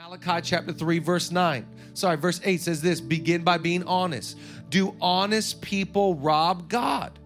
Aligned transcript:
Malachi 0.00 0.40
chapter 0.42 0.72
3, 0.72 1.00
verse 1.00 1.32
9. 1.32 1.66
Sorry, 1.94 2.16
verse 2.16 2.40
8 2.44 2.60
says 2.60 2.80
this 2.80 3.00
begin 3.00 3.42
by 3.42 3.58
being 3.58 3.82
honest. 3.82 4.38
Do 4.68 4.94
honest 5.00 5.60
people 5.60 6.14
rob 6.14 6.68
God? 6.68 7.18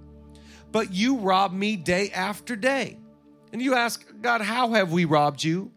But 0.71 0.91
you 0.91 1.19
rob 1.19 1.53
me 1.53 1.77
day 1.77 2.11
after 2.13 2.57
day. 2.57 2.97
And 3.53 3.61
you 3.61 3.75
ask, 3.75 4.03
God, 4.23 4.41
how 4.41 4.73
have 4.73 4.91
we 4.91 5.05
robbed 5.05 5.45
you? 5.45 5.71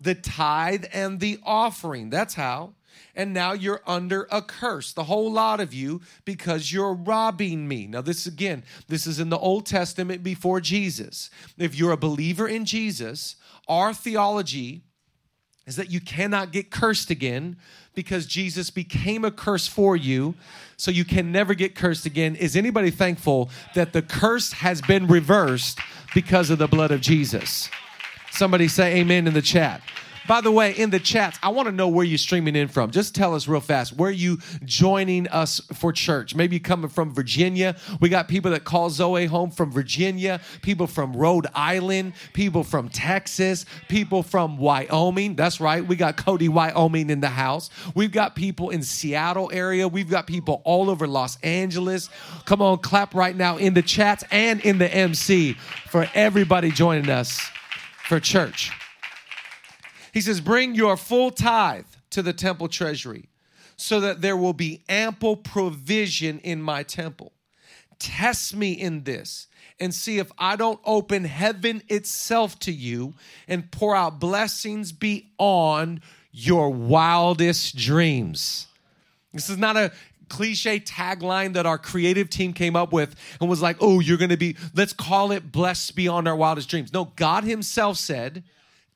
The 0.00 0.14
tithe 0.14 0.84
and 0.92 1.18
the 1.18 1.40
offering. 1.42 2.08
That's 2.08 2.34
how. 2.34 2.74
And 3.16 3.34
now 3.34 3.52
you're 3.52 3.82
under 3.84 4.28
a 4.30 4.40
curse, 4.40 4.92
the 4.92 5.04
whole 5.04 5.32
lot 5.32 5.58
of 5.58 5.74
you, 5.74 6.02
because 6.24 6.72
you're 6.72 6.94
robbing 6.94 7.66
me. 7.66 7.88
Now, 7.88 8.00
this 8.00 8.26
again, 8.26 8.62
this 8.86 9.08
is 9.08 9.18
in 9.18 9.28
the 9.28 9.38
Old 9.38 9.66
Testament 9.66 10.22
before 10.22 10.60
Jesus. 10.60 11.30
If 11.56 11.74
you're 11.74 11.90
a 11.90 11.96
believer 11.96 12.46
in 12.46 12.64
Jesus, 12.64 13.34
our 13.66 13.92
theology 13.92 14.84
is 15.68 15.76
that 15.76 15.90
you 15.90 16.00
cannot 16.00 16.50
get 16.50 16.70
cursed 16.70 17.10
again 17.10 17.54
because 17.94 18.24
Jesus 18.24 18.70
became 18.70 19.22
a 19.22 19.30
curse 19.30 19.68
for 19.68 19.96
you, 19.96 20.34
so 20.78 20.90
you 20.90 21.04
can 21.04 21.30
never 21.30 21.52
get 21.52 21.74
cursed 21.74 22.06
again. 22.06 22.36
Is 22.36 22.56
anybody 22.56 22.90
thankful 22.90 23.50
that 23.74 23.92
the 23.92 24.00
curse 24.00 24.52
has 24.52 24.80
been 24.80 25.06
reversed 25.06 25.78
because 26.14 26.48
of 26.48 26.58
the 26.58 26.68
blood 26.68 26.90
of 26.90 27.02
Jesus? 27.02 27.68
Somebody 28.30 28.66
say 28.66 28.96
amen 29.00 29.26
in 29.26 29.34
the 29.34 29.42
chat. 29.42 29.82
By 30.28 30.42
the 30.42 30.52
way, 30.52 30.72
in 30.72 30.90
the 30.90 31.00
chats, 31.00 31.38
I 31.42 31.48
want 31.48 31.68
to 31.68 31.72
know 31.72 31.88
where 31.88 32.04
you're 32.04 32.18
streaming 32.18 32.54
in 32.54 32.68
from. 32.68 32.90
Just 32.90 33.14
tell 33.14 33.34
us 33.34 33.48
real 33.48 33.60
fast 33.60 33.96
where 33.96 34.10
you 34.10 34.36
joining 34.62 35.26
us 35.28 35.58
for 35.72 35.90
church. 35.90 36.34
Maybe 36.34 36.60
coming 36.60 36.90
from 36.90 37.14
Virginia. 37.14 37.76
We 37.98 38.10
got 38.10 38.28
people 38.28 38.50
that 38.50 38.64
call 38.64 38.90
Zoe 38.90 39.24
home 39.24 39.50
from 39.50 39.72
Virginia, 39.72 40.40
people 40.60 40.86
from 40.86 41.16
Rhode 41.16 41.46
Island, 41.54 42.12
people 42.34 42.62
from 42.62 42.90
Texas, 42.90 43.64
people 43.88 44.22
from 44.22 44.58
Wyoming. 44.58 45.34
That's 45.34 45.60
right. 45.60 45.84
We 45.84 45.96
got 45.96 46.18
Cody, 46.18 46.50
Wyoming 46.50 47.08
in 47.08 47.20
the 47.20 47.28
house. 47.28 47.70
We've 47.94 48.12
got 48.12 48.36
people 48.36 48.68
in 48.68 48.82
Seattle 48.82 49.50
area. 49.50 49.88
We've 49.88 50.10
got 50.10 50.26
people 50.26 50.60
all 50.64 50.90
over 50.90 51.06
Los 51.06 51.40
Angeles. 51.40 52.10
Come 52.44 52.60
on, 52.60 52.80
clap 52.80 53.14
right 53.14 53.34
now 53.34 53.56
in 53.56 53.72
the 53.72 53.82
chats 53.82 54.24
and 54.30 54.60
in 54.60 54.76
the 54.76 54.94
MC 54.94 55.54
for 55.88 56.06
everybody 56.12 56.70
joining 56.70 57.08
us 57.08 57.40
for 58.06 58.20
church. 58.20 58.70
He 60.18 60.22
says, 60.22 60.40
Bring 60.40 60.74
your 60.74 60.96
full 60.96 61.30
tithe 61.30 61.86
to 62.10 62.22
the 62.22 62.32
temple 62.32 62.66
treasury 62.66 63.28
so 63.76 64.00
that 64.00 64.20
there 64.20 64.36
will 64.36 64.52
be 64.52 64.82
ample 64.88 65.36
provision 65.36 66.40
in 66.40 66.60
my 66.60 66.82
temple. 66.82 67.30
Test 68.00 68.56
me 68.56 68.72
in 68.72 69.04
this 69.04 69.46
and 69.78 69.94
see 69.94 70.18
if 70.18 70.32
I 70.36 70.56
don't 70.56 70.80
open 70.84 71.22
heaven 71.22 71.84
itself 71.86 72.58
to 72.60 72.72
you 72.72 73.14
and 73.46 73.70
pour 73.70 73.94
out 73.94 74.18
blessings 74.18 74.90
beyond 74.90 76.00
your 76.32 76.70
wildest 76.70 77.76
dreams. 77.76 78.66
This 79.32 79.48
is 79.48 79.56
not 79.56 79.76
a 79.76 79.92
cliche 80.28 80.80
tagline 80.80 81.52
that 81.52 81.64
our 81.64 81.78
creative 81.78 82.28
team 82.28 82.52
came 82.52 82.74
up 82.74 82.92
with 82.92 83.14
and 83.40 83.48
was 83.48 83.62
like, 83.62 83.76
oh, 83.78 84.00
you're 84.00 84.18
going 84.18 84.30
to 84.30 84.36
be, 84.36 84.56
let's 84.74 84.92
call 84.92 85.30
it 85.30 85.52
blessed 85.52 85.94
beyond 85.94 86.26
our 86.26 86.34
wildest 86.34 86.68
dreams. 86.68 86.92
No, 86.92 87.12
God 87.14 87.44
Himself 87.44 87.98
said, 87.98 88.42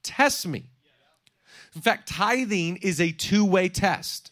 test 0.02 0.48
me. 0.48 0.71
In 1.74 1.80
fact, 1.80 2.08
tithing 2.08 2.76
is 2.78 3.00
a 3.00 3.12
two 3.12 3.44
way 3.44 3.68
test. 3.68 4.30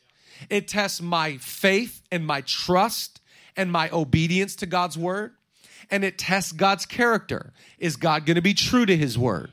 It 0.48 0.68
tests 0.68 1.00
my 1.00 1.36
faith 1.38 2.02
and 2.10 2.26
my 2.26 2.40
trust 2.42 3.20
and 3.56 3.70
my 3.70 3.90
obedience 3.90 4.56
to 4.56 4.66
God's 4.66 4.96
word, 4.96 5.32
and 5.90 6.04
it 6.04 6.18
tests 6.18 6.52
God's 6.52 6.86
character. 6.86 7.52
Is 7.78 7.96
God 7.96 8.24
going 8.24 8.36
to 8.36 8.42
be 8.42 8.54
true 8.54 8.86
to 8.86 8.96
his 8.96 9.18
word? 9.18 9.50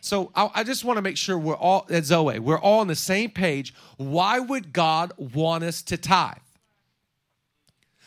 So 0.00 0.30
I, 0.34 0.64
just 0.64 0.84
want 0.84 0.96
to 0.96 1.02
make 1.02 1.16
sure 1.16 1.38
we're 1.38 1.56
all 1.56 1.86
at 1.90 2.04
Zoe, 2.04 2.38
we're 2.38 2.58
all 2.58 2.80
on 2.80 2.86
the 2.86 2.94
same 2.94 3.30
page. 3.30 3.74
Why 3.96 4.38
would 4.38 4.72
God 4.72 5.12
want 5.16 5.64
us 5.64 5.82
to 5.82 5.96
tithe? 5.96 6.36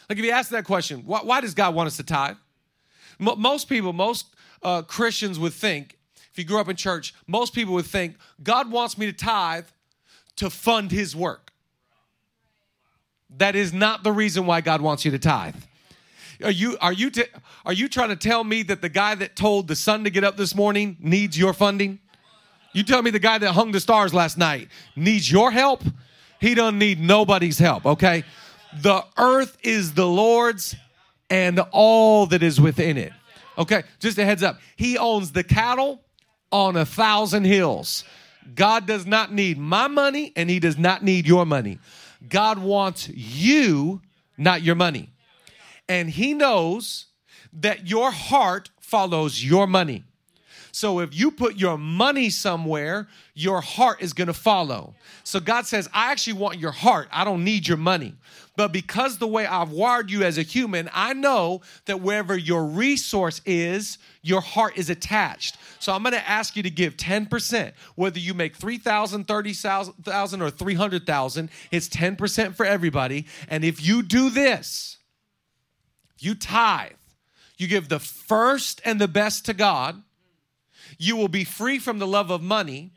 Like 0.09 0.17
if 0.17 0.25
you 0.25 0.31
ask 0.31 0.49
that 0.51 0.65
question, 0.65 1.03
why, 1.05 1.19
why 1.19 1.41
does 1.41 1.53
God 1.53 1.75
want 1.75 1.87
us 1.87 1.97
to 1.97 2.03
tithe? 2.03 2.37
M- 3.19 3.39
most 3.39 3.67
people, 3.67 3.93
most 3.93 4.27
uh, 4.63 4.81
Christians 4.83 5.37
would 5.39 5.53
think 5.53 5.97
you 6.41 6.47
grew 6.47 6.59
up 6.59 6.69
in 6.69 6.75
church, 6.75 7.13
most 7.27 7.53
people 7.53 7.73
would 7.75 7.85
think 7.85 8.15
God 8.41 8.71
wants 8.71 8.97
me 8.97 9.05
to 9.05 9.13
tithe 9.13 9.65
to 10.37 10.49
fund 10.49 10.91
his 10.91 11.15
work. 11.15 11.51
That 13.37 13.55
is 13.55 13.71
not 13.71 14.03
the 14.03 14.11
reason 14.11 14.45
why 14.45 14.61
God 14.61 14.81
wants 14.81 15.05
you 15.05 15.11
to 15.11 15.19
tithe. 15.19 15.55
Are 16.43 16.51
you 16.51 16.77
are 16.81 16.91
you 16.91 17.11
t- 17.11 17.25
are 17.65 17.73
you 17.73 17.87
trying 17.87 18.09
to 18.09 18.15
tell 18.15 18.43
me 18.43 18.63
that 18.63 18.81
the 18.81 18.89
guy 18.89 19.15
that 19.15 19.35
told 19.35 19.67
the 19.67 19.75
sun 19.75 20.03
to 20.03 20.09
get 20.09 20.23
up 20.23 20.37
this 20.37 20.55
morning 20.55 20.97
needs 20.99 21.37
your 21.37 21.53
funding? 21.53 21.99
You 22.73 22.83
tell 22.83 23.01
me 23.01 23.11
the 23.11 23.19
guy 23.19 23.37
that 23.37 23.51
hung 23.51 23.71
the 23.71 23.79
stars 23.79 24.13
last 24.13 24.37
night 24.37 24.69
needs 24.95 25.31
your 25.31 25.51
help? 25.51 25.83
He 26.39 26.55
doesn't 26.55 26.79
need 26.79 26.99
nobody's 26.99 27.59
help, 27.59 27.85
okay? 27.85 28.23
The 28.81 29.03
earth 29.17 29.57
is 29.61 29.93
the 29.93 30.07
Lord's 30.07 30.75
and 31.29 31.59
all 31.71 32.25
that 32.27 32.41
is 32.41 32.59
within 32.59 32.97
it. 32.97 33.13
Okay, 33.57 33.83
just 33.99 34.17
a 34.17 34.25
heads 34.25 34.41
up. 34.41 34.59
He 34.75 34.97
owns 34.97 35.31
the 35.31 35.43
cattle 35.43 36.01
on 36.51 36.75
a 36.75 36.85
thousand 36.85 37.45
hills. 37.45 38.03
God 38.55 38.85
does 38.85 39.05
not 39.05 39.31
need 39.31 39.57
my 39.57 39.87
money 39.87 40.33
and 40.35 40.49
he 40.49 40.59
does 40.59 40.77
not 40.77 41.03
need 41.03 41.25
your 41.27 41.45
money. 41.45 41.79
God 42.27 42.59
wants 42.59 43.09
you, 43.09 44.01
not 44.37 44.61
your 44.61 44.75
money. 44.75 45.09
And 45.87 46.09
he 46.09 46.33
knows 46.33 47.07
that 47.53 47.87
your 47.87 48.11
heart 48.11 48.69
follows 48.79 49.43
your 49.43 49.67
money. 49.67 50.03
So 50.71 50.99
if 50.99 51.13
you 51.13 51.31
put 51.31 51.57
your 51.57 51.77
money 51.77 52.29
somewhere, 52.29 53.07
your 53.33 53.61
heart 53.61 54.01
is 54.01 54.13
going 54.13 54.27
to 54.27 54.33
follow. 54.33 54.95
So 55.23 55.39
God 55.39 55.65
says, 55.65 55.89
I 55.93 56.11
actually 56.11 56.33
want 56.33 56.59
your 56.59 56.71
heart. 56.71 57.07
I 57.11 57.23
don't 57.23 57.43
need 57.43 57.67
your 57.67 57.77
money. 57.77 58.15
But 58.57 58.73
because 58.73 59.17
the 59.17 59.27
way 59.27 59.45
I've 59.45 59.71
wired 59.71 60.11
you 60.11 60.23
as 60.23 60.37
a 60.37 60.41
human, 60.41 60.89
I 60.93 61.13
know 61.13 61.61
that 61.85 62.01
wherever 62.01 62.37
your 62.37 62.65
resource 62.65 63.41
is, 63.45 63.97
your 64.21 64.41
heart 64.41 64.77
is 64.77 64.89
attached. 64.89 65.57
So 65.79 65.93
I'm 65.93 66.03
going 66.03 66.13
to 66.13 66.29
ask 66.29 66.55
you 66.55 66.63
to 66.63 66.69
give 66.69 66.97
10%, 66.97 67.71
whether 67.95 68.19
you 68.19 68.33
make 68.33 68.55
3,000, 68.55 69.25
30,000 69.25 70.41
or 70.41 70.49
300,000, 70.49 71.49
it's 71.71 71.89
10% 71.89 72.55
for 72.55 72.65
everybody. 72.65 73.25
And 73.47 73.63
if 73.63 73.83
you 73.83 74.03
do 74.03 74.29
this, 74.29 74.97
you 76.19 76.35
tithe, 76.35 76.91
you 77.57 77.67
give 77.67 77.89
the 77.89 77.99
first 77.99 78.81
and 78.85 79.01
the 79.01 79.07
best 79.07 79.45
to 79.45 79.53
God, 79.53 80.03
you 80.97 81.15
will 81.15 81.27
be 81.27 81.43
free 81.43 81.79
from 81.79 81.99
the 81.99 82.07
love 82.07 82.29
of 82.31 82.41
money. 82.41 82.91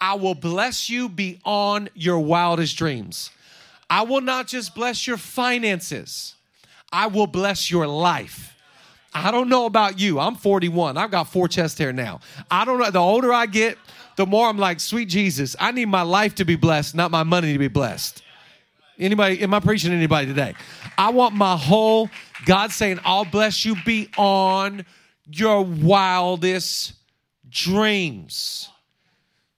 I 0.00 0.14
will 0.14 0.34
bless 0.34 0.90
you 0.90 1.08
beyond 1.08 1.90
your 1.94 2.18
wildest 2.18 2.76
dreams. 2.76 3.30
I 3.88 4.02
will 4.02 4.20
not 4.20 4.46
just 4.46 4.74
bless 4.74 5.06
your 5.06 5.16
finances, 5.16 6.34
I 6.92 7.06
will 7.06 7.26
bless 7.26 7.70
your 7.70 7.86
life. 7.86 8.52
I 9.14 9.30
don't 9.30 9.48
know 9.48 9.64
about 9.64 9.98
you. 9.98 10.20
I'm 10.20 10.34
41. 10.34 10.98
I've 10.98 11.10
got 11.10 11.24
four 11.24 11.48
chest 11.48 11.78
hair 11.78 11.90
now. 11.90 12.20
I 12.50 12.66
don't 12.66 12.78
know. 12.78 12.90
The 12.90 12.98
older 12.98 13.32
I 13.32 13.46
get, 13.46 13.78
the 14.16 14.26
more 14.26 14.46
I'm 14.46 14.58
like, 14.58 14.78
sweet 14.78 15.08
Jesus, 15.08 15.56
I 15.58 15.72
need 15.72 15.86
my 15.86 16.02
life 16.02 16.34
to 16.34 16.44
be 16.44 16.54
blessed, 16.54 16.94
not 16.94 17.10
my 17.10 17.22
money 17.22 17.54
to 17.54 17.58
be 17.58 17.68
blessed. 17.68 18.22
Anybody, 18.98 19.40
am 19.42 19.54
I 19.54 19.60
preaching 19.60 19.90
to 19.90 19.96
anybody 19.96 20.26
today? 20.26 20.54
I 20.98 21.10
want 21.10 21.34
my 21.34 21.56
whole, 21.56 22.10
God 22.44 22.72
saying, 22.72 23.00
I'll 23.04 23.24
bless 23.24 23.64
you 23.64 23.76
beyond 23.86 24.84
your 25.30 25.62
wildest 25.62 26.92
dreams. 27.56 28.68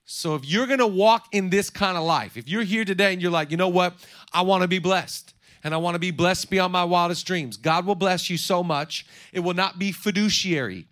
So 0.04 0.36
if 0.36 0.44
you're 0.44 0.66
to 0.66 0.86
walk 0.86 1.26
in 1.32 1.50
this 1.50 1.68
kind 1.68 1.98
of 1.98 2.04
life, 2.04 2.36
if 2.36 2.48
you're 2.48 2.62
here 2.62 2.84
today 2.84 3.12
and 3.12 3.20
you're 3.20 3.30
like, 3.30 3.50
you 3.50 3.56
know 3.56 3.68
what? 3.68 3.94
I 4.32 4.42
want 4.42 4.62
to 4.62 4.68
be 4.68 4.78
blessed 4.78 5.34
and 5.64 5.74
I 5.74 5.78
want 5.78 5.96
to 5.96 5.98
be 5.98 6.12
blessed 6.12 6.48
beyond 6.48 6.72
my 6.72 6.84
wildest 6.84 7.26
dreams. 7.26 7.56
God 7.56 7.84
will 7.84 7.96
bless 7.96 8.30
you 8.30 8.38
so 8.38 8.62
much. 8.62 9.04
It 9.32 9.40
will 9.40 9.54
not 9.54 9.78
be 9.78 9.90
fiduciary. 9.90 10.86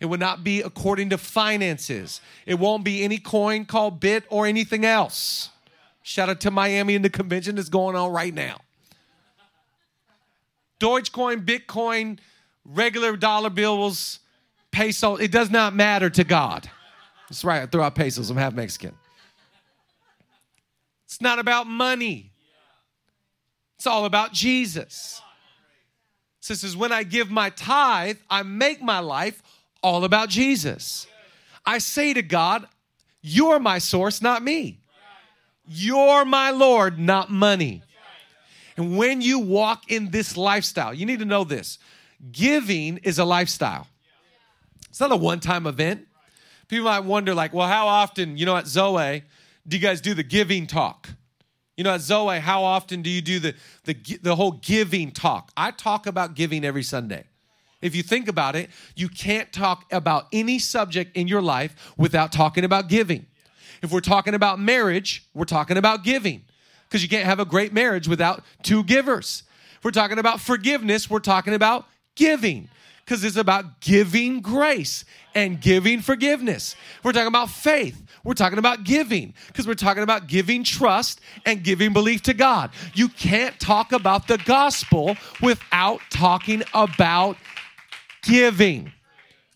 It 0.00 0.06
will 0.06 0.18
not 0.18 0.44
be 0.44 0.60
according 0.60 1.10
to 1.10 1.18
finances. 1.18 2.20
It 2.44 2.58
won't 2.58 2.84
be 2.84 3.02
any 3.02 3.18
coin 3.18 3.64
called 3.64 3.98
bit 3.98 4.24
or 4.28 4.46
anything 4.46 4.84
else. 4.84 5.48
Shout 6.02 6.28
out 6.28 6.40
to 6.40 6.50
Miami 6.50 6.94
and 6.94 7.04
the 7.04 7.10
convention 7.10 7.56
that's 7.56 7.68
going 7.70 7.96
on 7.96 8.12
right 8.12 8.34
now. 8.34 8.58
Dogecoin, 10.78 11.44
Bitcoin, 11.44 12.18
regular 12.64 13.16
dollar 13.16 13.50
bills, 13.50 14.20
peso, 14.72 15.16
it 15.16 15.30
does 15.30 15.50
not 15.50 15.74
matter 15.74 16.10
to 16.10 16.24
God. 16.24 16.68
That's 17.28 17.44
right, 17.44 17.62
I 17.62 17.66
throw 17.66 17.82
out 17.82 17.94
pesos, 17.94 18.30
I'm 18.30 18.36
half 18.36 18.54
Mexican. 18.54 18.94
It's 21.06 21.20
not 21.20 21.38
about 21.38 21.66
money. 21.66 22.32
It's 23.76 23.86
all 23.86 24.04
about 24.04 24.32
Jesus. 24.32 25.22
This 26.46 26.64
is 26.64 26.76
when 26.76 26.92
I 26.92 27.02
give 27.02 27.30
my 27.30 27.50
tithe, 27.50 28.18
I 28.28 28.42
make 28.42 28.82
my 28.82 28.98
life 28.98 29.42
all 29.82 30.04
about 30.04 30.28
Jesus. 30.28 31.06
I 31.64 31.78
say 31.78 32.12
to 32.14 32.22
God, 32.22 32.66
You're 33.22 33.58
my 33.58 33.78
source, 33.78 34.20
not 34.20 34.42
me. 34.42 34.80
You're 35.66 36.24
my 36.24 36.50
Lord, 36.50 36.98
not 36.98 37.30
money. 37.30 37.82
And 38.76 38.96
when 38.96 39.20
you 39.20 39.38
walk 39.38 39.90
in 39.90 40.10
this 40.10 40.36
lifestyle, 40.36 40.92
you 40.92 41.06
need 41.06 41.20
to 41.20 41.24
know 41.24 41.44
this 41.44 41.78
giving 42.32 42.98
is 42.98 43.18
a 43.18 43.24
lifestyle, 43.24 43.86
it's 44.90 45.00
not 45.00 45.12
a 45.12 45.16
one 45.16 45.40
time 45.40 45.66
event. 45.66 46.06
People 46.68 46.84
might 46.84 47.00
wonder, 47.00 47.34
like, 47.34 47.52
well, 47.52 47.66
how 47.66 47.88
often, 47.88 48.36
you 48.36 48.46
know, 48.46 48.56
at 48.56 48.66
Zoe, 48.66 49.24
do 49.66 49.76
you 49.76 49.82
guys 49.82 50.00
do 50.00 50.14
the 50.14 50.22
giving 50.22 50.66
talk? 50.66 51.08
You 51.76 51.84
know, 51.84 51.94
at 51.94 52.00
Zoe, 52.00 52.38
how 52.38 52.62
often 52.62 53.02
do 53.02 53.10
you 53.10 53.22
do 53.22 53.38
the, 53.38 53.54
the, 53.84 53.94
the 54.22 54.36
whole 54.36 54.52
giving 54.52 55.10
talk? 55.10 55.50
I 55.56 55.70
talk 55.70 56.06
about 56.06 56.34
giving 56.34 56.64
every 56.64 56.82
Sunday. 56.82 57.24
If 57.80 57.96
you 57.96 58.02
think 58.02 58.28
about 58.28 58.54
it, 58.56 58.70
you 58.94 59.08
can't 59.08 59.50
talk 59.52 59.90
about 59.90 60.26
any 60.32 60.58
subject 60.58 61.16
in 61.16 61.26
your 61.26 61.40
life 61.40 61.94
without 61.96 62.30
talking 62.30 62.64
about 62.64 62.88
giving. 62.88 63.26
If 63.82 63.90
we're 63.90 64.00
talking 64.00 64.34
about 64.34 64.60
marriage, 64.60 65.26
we're 65.32 65.46
talking 65.46 65.78
about 65.78 66.04
giving 66.04 66.42
because 66.84 67.02
you 67.02 67.08
can't 67.08 67.24
have 67.24 67.40
a 67.40 67.44
great 67.44 67.72
marriage 67.72 68.06
without 68.06 68.44
two 68.62 68.84
givers. 68.84 69.44
If 69.78 69.84
we're 69.84 69.92
talking 69.92 70.18
about 70.18 70.40
forgiveness, 70.40 71.08
we're 71.08 71.20
talking 71.20 71.54
about 71.54 71.86
giving 72.14 72.68
because 73.10 73.24
it's 73.24 73.34
about 73.34 73.80
giving 73.80 74.40
grace 74.40 75.04
and 75.34 75.60
giving 75.60 76.00
forgiveness. 76.00 76.76
We're 77.02 77.10
talking 77.10 77.26
about 77.26 77.50
faith. 77.50 78.00
We're 78.22 78.34
talking 78.34 78.60
about 78.60 78.84
giving 78.84 79.34
because 79.48 79.66
we're 79.66 79.74
talking 79.74 80.04
about 80.04 80.28
giving 80.28 80.62
trust 80.62 81.20
and 81.44 81.64
giving 81.64 81.92
belief 81.92 82.22
to 82.22 82.34
God. 82.34 82.70
You 82.94 83.08
can't 83.08 83.58
talk 83.58 83.90
about 83.90 84.28
the 84.28 84.38
gospel 84.38 85.16
without 85.42 86.00
talking 86.10 86.62
about 86.72 87.36
giving. 88.22 88.92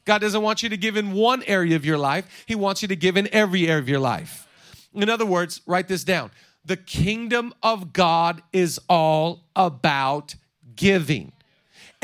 God 0.05 0.19
doesn't 0.19 0.43
want 0.43 0.65
you 0.65 0.69
to 0.71 0.77
give 0.77 0.97
in 0.97 1.13
one 1.13 1.45
area 1.45 1.77
of 1.77 1.85
your 1.85 1.97
life, 1.97 2.45
He 2.47 2.57
wants 2.57 2.83
you 2.83 2.89
to 2.89 2.97
give 2.97 3.17
in 3.17 3.29
every 3.31 3.69
area 3.69 3.79
of 3.79 3.89
your 3.89 4.01
life. 4.01 4.49
In 4.93 5.09
other 5.09 5.27
words, 5.27 5.61
write 5.65 5.87
this 5.87 6.03
down 6.03 6.33
the 6.65 6.77
kingdom 6.77 7.55
of 7.63 7.93
God 7.93 8.43
is 8.53 8.81
all 8.89 9.45
about 9.55 10.35
giving. 10.75 11.31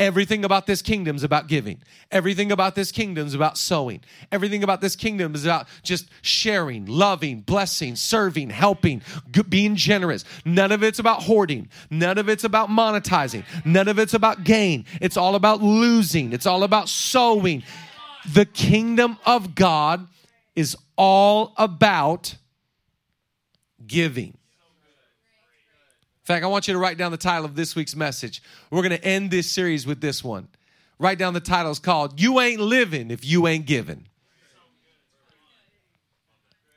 Everything 0.01 0.43
about 0.43 0.65
this 0.65 0.81
kingdom 0.81 1.15
is 1.15 1.23
about 1.23 1.45
giving. 1.45 1.79
Everything 2.09 2.51
about 2.51 2.73
this 2.73 2.91
kingdom 2.91 3.27
is 3.27 3.35
about 3.35 3.55
sowing. 3.55 4.01
Everything 4.31 4.63
about 4.63 4.81
this 4.81 4.95
kingdom 4.95 5.35
is 5.35 5.45
about 5.45 5.67
just 5.83 6.09
sharing, 6.23 6.87
loving, 6.87 7.41
blessing, 7.41 7.95
serving, 7.95 8.49
helping, 8.49 9.03
being 9.47 9.75
generous. 9.75 10.25
None 10.43 10.71
of 10.71 10.81
it's 10.81 10.97
about 10.97 11.21
hoarding. 11.21 11.69
None 11.91 12.17
of 12.17 12.29
it's 12.29 12.43
about 12.43 12.67
monetizing. 12.67 13.45
None 13.63 13.87
of 13.87 13.99
it's 13.99 14.15
about 14.15 14.43
gain. 14.43 14.85
It's 14.99 15.17
all 15.17 15.35
about 15.35 15.61
losing. 15.61 16.33
It's 16.33 16.47
all 16.47 16.63
about 16.63 16.89
sowing. 16.89 17.61
The 18.33 18.45
kingdom 18.45 19.19
of 19.23 19.53
God 19.53 20.07
is 20.55 20.75
all 20.97 21.53
about 21.57 22.37
giving 23.85 24.35
fact, 26.25 26.43
I 26.43 26.47
want 26.47 26.67
you 26.67 26.73
to 26.73 26.79
write 26.79 26.97
down 26.97 27.11
the 27.11 27.17
title 27.17 27.45
of 27.45 27.55
this 27.55 27.75
week's 27.75 27.95
message. 27.95 28.43
We're 28.69 28.83
going 28.83 28.97
to 28.97 29.03
end 29.03 29.31
this 29.31 29.51
series 29.51 29.87
with 29.87 30.01
this 30.01 30.23
one. 30.23 30.47
Write 30.99 31.17
down 31.17 31.33
the 31.33 31.39
title. 31.39 31.71
It's 31.71 31.79
called 31.79 32.19
You 32.21 32.39
Ain't 32.39 32.61
Living 32.61 33.09
If 33.09 33.25
You 33.25 33.47
Ain't 33.47 33.65
Giving. 33.65 34.07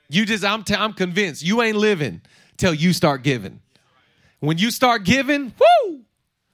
You 0.08 0.24
just, 0.24 0.44
I'm, 0.44 0.62
t- 0.62 0.74
I'm 0.74 0.92
convinced 0.92 1.42
you 1.42 1.60
ain't 1.62 1.76
living 1.76 2.22
till 2.56 2.72
you 2.72 2.92
start 2.92 3.22
giving. 3.22 3.60
When 4.40 4.58
you 4.58 4.70
start 4.70 5.04
giving, 5.04 5.52
whoo, 5.58 6.00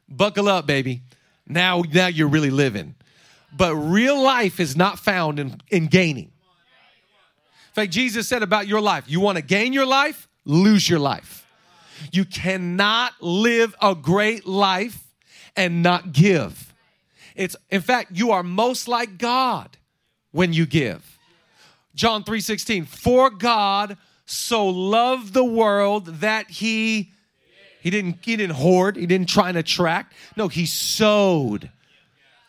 buckle 0.09 0.49
up, 0.49 0.67
baby. 0.67 1.03
Now, 1.47 1.83
now 1.93 2.07
you're 2.07 2.29
really 2.29 2.51
living. 2.51 2.95
But 3.57 3.75
real 3.75 4.21
life 4.21 4.61
is 4.61 4.77
not 4.77 4.99
found 4.99 5.39
in, 5.39 5.61
in 5.69 5.87
gaining. 5.89 6.27
In 6.27 7.75
fact, 7.75 7.93
Jesus 7.93 8.29
said 8.29 8.43
about 8.43 8.67
your 8.67 8.81
life, 8.81 9.05
you 9.07 9.21
want 9.21 9.37
to 9.37 9.43
gain 9.43 9.73
your 9.73 9.87
life, 9.87 10.29
lose 10.45 10.89
your 10.89 10.99
life. 10.99 11.40
You 12.13 12.25
cannot 12.25 13.13
live 13.21 13.75
a 13.81 13.95
great 13.95 14.47
life 14.47 15.07
and 15.57 15.83
not 15.83 16.13
give. 16.13 16.73
It's 17.35 17.57
in 17.71 17.81
fact, 17.81 18.13
you 18.13 18.33
are 18.33 18.43
most 18.43 18.89
like 18.89 19.19
God 19.19 19.77
when 20.33 20.53
you 20.53 20.67
give. 20.67 21.19
John 21.95 22.25
3:16, 22.25 22.87
for 22.87 23.31
God 23.31 23.97
so 24.25 24.69
loved 24.69 25.35
the 25.35 25.45
world 25.45 26.07
that 26.21 26.51
he 26.51 27.13
he 27.81 27.91
didn't 27.91 28.25
he 28.25 28.37
didn't 28.37 28.57
hoard, 28.57 28.97
he 28.97 29.07
didn't 29.07 29.29
try 29.29 29.49
and 29.49 29.59
attract. 29.59 30.15
No, 30.37 30.49
he 30.49 30.67
sowed. 30.67 31.71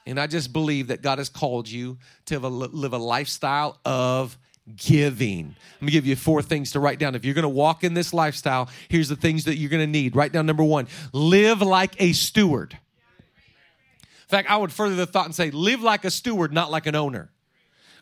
And 0.05 0.19
I 0.19 0.27
just 0.27 0.51
believe 0.51 0.87
that 0.87 1.01
God 1.01 1.19
has 1.19 1.29
called 1.29 1.69
you 1.69 1.97
to 2.25 2.39
live 2.39 2.93
a 2.93 2.97
lifestyle 2.97 3.79
of 3.85 4.37
giving. 4.75 5.55
Let 5.75 5.81
me 5.81 5.91
give 5.91 6.05
you 6.05 6.15
four 6.15 6.41
things 6.41 6.71
to 6.71 6.79
write 6.79 6.99
down. 6.99 7.15
If 7.15 7.25
you're 7.25 7.33
going 7.33 7.43
to 7.43 7.49
walk 7.49 7.83
in 7.83 7.93
this 7.93 8.13
lifestyle, 8.13 8.69
here's 8.89 9.09
the 9.09 9.15
things 9.15 9.45
that 9.45 9.55
you're 9.57 9.69
going 9.69 9.85
to 9.85 9.91
need. 9.91 10.15
Write 10.15 10.31
down 10.31 10.45
number 10.45 10.63
one 10.63 10.87
live 11.13 11.61
like 11.61 11.99
a 12.01 12.13
steward. 12.13 12.73
In 12.73 14.37
fact, 14.37 14.49
I 14.49 14.57
would 14.57 14.71
further 14.71 14.95
the 14.95 15.05
thought 15.05 15.25
and 15.25 15.35
say, 15.35 15.51
live 15.51 15.81
like 15.81 16.05
a 16.05 16.11
steward, 16.11 16.53
not 16.53 16.71
like 16.71 16.85
an 16.85 16.95
owner. 16.95 17.29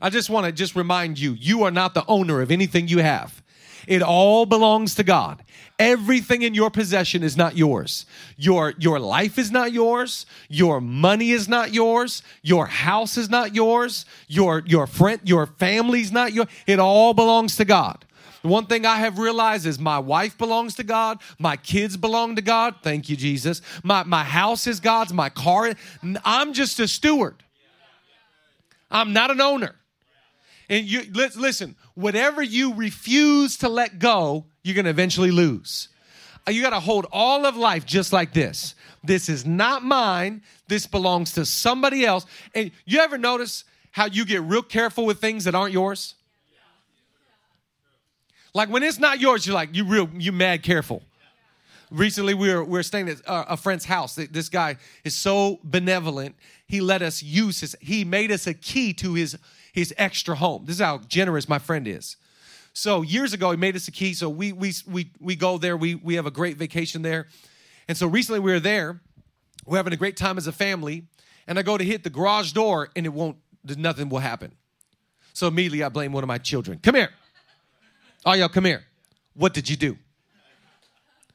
I 0.01 0.09
just 0.09 0.29
want 0.29 0.45
to 0.45 0.51
just 0.51 0.75
remind 0.75 1.17
you, 1.17 1.33
you 1.33 1.63
are 1.63 1.71
not 1.71 1.93
the 1.93 2.05
owner 2.07 2.41
of 2.41 2.51
anything 2.51 2.87
you 2.87 2.99
have. 2.99 3.41
It 3.89 4.03
all 4.03 4.45
belongs 4.45 4.93
to 4.95 5.03
God. 5.03 5.41
Everything 5.79 6.43
in 6.43 6.53
your 6.53 6.69
possession 6.69 7.23
is 7.23 7.35
not 7.35 7.57
yours. 7.57 8.05
Your, 8.37 8.75
your 8.77 8.99
life 8.99 9.39
is 9.39 9.49
not 9.49 9.73
yours. 9.73 10.27
Your 10.47 10.79
money 10.79 11.31
is 11.31 11.49
not 11.49 11.73
yours. 11.73 12.21
Your 12.43 12.67
house 12.67 13.17
is 13.17 13.31
not 13.31 13.55
yours. 13.55 14.05
Your, 14.27 14.61
your 14.67 14.85
friend, 14.85 15.19
your 15.23 15.47
family's 15.47 16.11
not 16.11 16.33
yours. 16.33 16.49
It 16.67 16.79
all 16.79 17.15
belongs 17.15 17.55
to 17.55 17.65
God. 17.65 18.05
The 18.43 18.49
one 18.49 18.67
thing 18.67 18.85
I 18.85 18.97
have 18.97 19.17
realized 19.17 19.65
is 19.65 19.79
my 19.79 19.97
wife 19.97 20.37
belongs 20.37 20.75
to 20.75 20.83
God. 20.83 21.17
My 21.39 21.57
kids 21.57 21.97
belong 21.97 22.35
to 22.35 22.43
God. 22.43 22.75
Thank 22.83 23.09
you, 23.09 23.15
Jesus. 23.15 23.59
My, 23.83 24.03
my 24.03 24.23
house 24.23 24.67
is 24.67 24.79
God's. 24.79 25.13
My 25.13 25.29
car. 25.29 25.73
I'm 26.23 26.53
just 26.53 26.79
a 26.79 26.87
steward. 26.87 27.43
I'm 28.91 29.13
not 29.13 29.31
an 29.31 29.41
owner. 29.41 29.78
And 30.69 30.85
you 30.85 31.03
listen, 31.11 31.75
whatever 31.95 32.43
you 32.43 32.75
refuse 32.75 33.57
to 33.57 33.69
let 33.69 33.97
go, 33.97 34.45
you're 34.63 34.75
going 34.75 34.85
to 34.85 34.91
eventually 34.91 35.31
lose. 35.31 35.89
Uh, 36.47 36.51
you 36.51 36.61
got 36.61 36.69
to 36.69 36.79
hold 36.79 37.07
all 37.11 37.45
of 37.45 37.55
life 37.57 37.85
just 37.85 38.13
like 38.13 38.33
this. 38.33 38.75
This 39.03 39.29
is 39.29 39.45
not 39.45 39.83
mine. 39.83 40.43
This 40.67 40.85
belongs 40.85 41.33
to 41.33 41.45
somebody 41.45 42.05
else. 42.05 42.25
And 42.53 42.71
you 42.85 42.99
ever 42.99 43.17
notice 43.17 43.63
how 43.91 44.05
you 44.05 44.25
get 44.25 44.41
real 44.43 44.61
careful 44.61 45.05
with 45.05 45.19
things 45.19 45.45
that 45.45 45.55
aren't 45.55 45.73
yours? 45.73 46.15
Like 48.53 48.69
when 48.69 48.83
it's 48.83 48.99
not 48.99 49.19
yours, 49.19 49.45
you're 49.45 49.53
like 49.55 49.75
you 49.75 49.85
real 49.85 50.09
you 50.17 50.31
mad 50.31 50.63
careful. 50.63 51.03
Recently, 51.91 52.33
we 52.33 52.53
were 52.53 52.63
we 52.63 52.71
were 52.71 52.83
staying 52.83 53.09
at 53.09 53.21
a 53.27 53.57
friend's 53.57 53.85
house. 53.85 54.15
This 54.15 54.49
guy 54.49 54.77
is 55.03 55.15
so 55.15 55.59
benevolent. 55.63 56.35
He 56.67 56.81
let 56.81 57.01
us 57.01 57.23
use 57.23 57.61
his. 57.61 57.75
He 57.79 58.03
made 58.03 58.31
us 58.31 58.47
a 58.47 58.53
key 58.53 58.93
to 58.93 59.13
his 59.13 59.37
his 59.73 59.93
extra 59.97 60.35
home. 60.35 60.65
This 60.65 60.75
is 60.77 60.81
how 60.81 60.99
generous 60.99 61.47
my 61.47 61.59
friend 61.59 61.87
is. 61.87 62.17
So 62.73 63.01
years 63.01 63.33
ago, 63.33 63.51
he 63.51 63.57
made 63.57 63.75
us 63.75 63.87
a 63.87 63.91
key. 63.91 64.13
So 64.13 64.29
we 64.29 64.51
we 64.51 64.73
we 64.87 65.11
we 65.19 65.35
go 65.35 65.57
there. 65.57 65.75
We 65.75 65.95
we 65.95 66.15
have 66.15 66.25
a 66.25 66.31
great 66.31 66.57
vacation 66.57 67.01
there. 67.01 67.27
And 67.87 67.97
so 67.97 68.07
recently 68.07 68.39
we 68.39 68.51
were 68.51 68.59
there. 68.59 69.01
We're 69.65 69.77
having 69.77 69.93
a 69.93 69.97
great 69.97 70.17
time 70.17 70.37
as 70.37 70.47
a 70.47 70.51
family. 70.51 71.07
And 71.47 71.57
I 71.57 71.63
go 71.63 71.77
to 71.77 71.83
hit 71.83 72.03
the 72.03 72.09
garage 72.09 72.51
door, 72.51 72.89
and 72.95 73.05
it 73.05 73.09
won't. 73.09 73.37
Nothing 73.63 74.09
will 74.09 74.19
happen. 74.19 74.53
So 75.33 75.47
immediately 75.47 75.83
I 75.83 75.89
blame 75.89 76.11
one 76.11 76.23
of 76.23 76.27
my 76.27 76.37
children. 76.37 76.79
Come 76.81 76.95
here. 76.95 77.09
Oh, 78.25 78.33
y'all, 78.33 78.49
come 78.49 78.65
here. 78.65 78.83
What 79.33 79.53
did 79.53 79.69
you 79.69 79.75
do? 79.75 79.97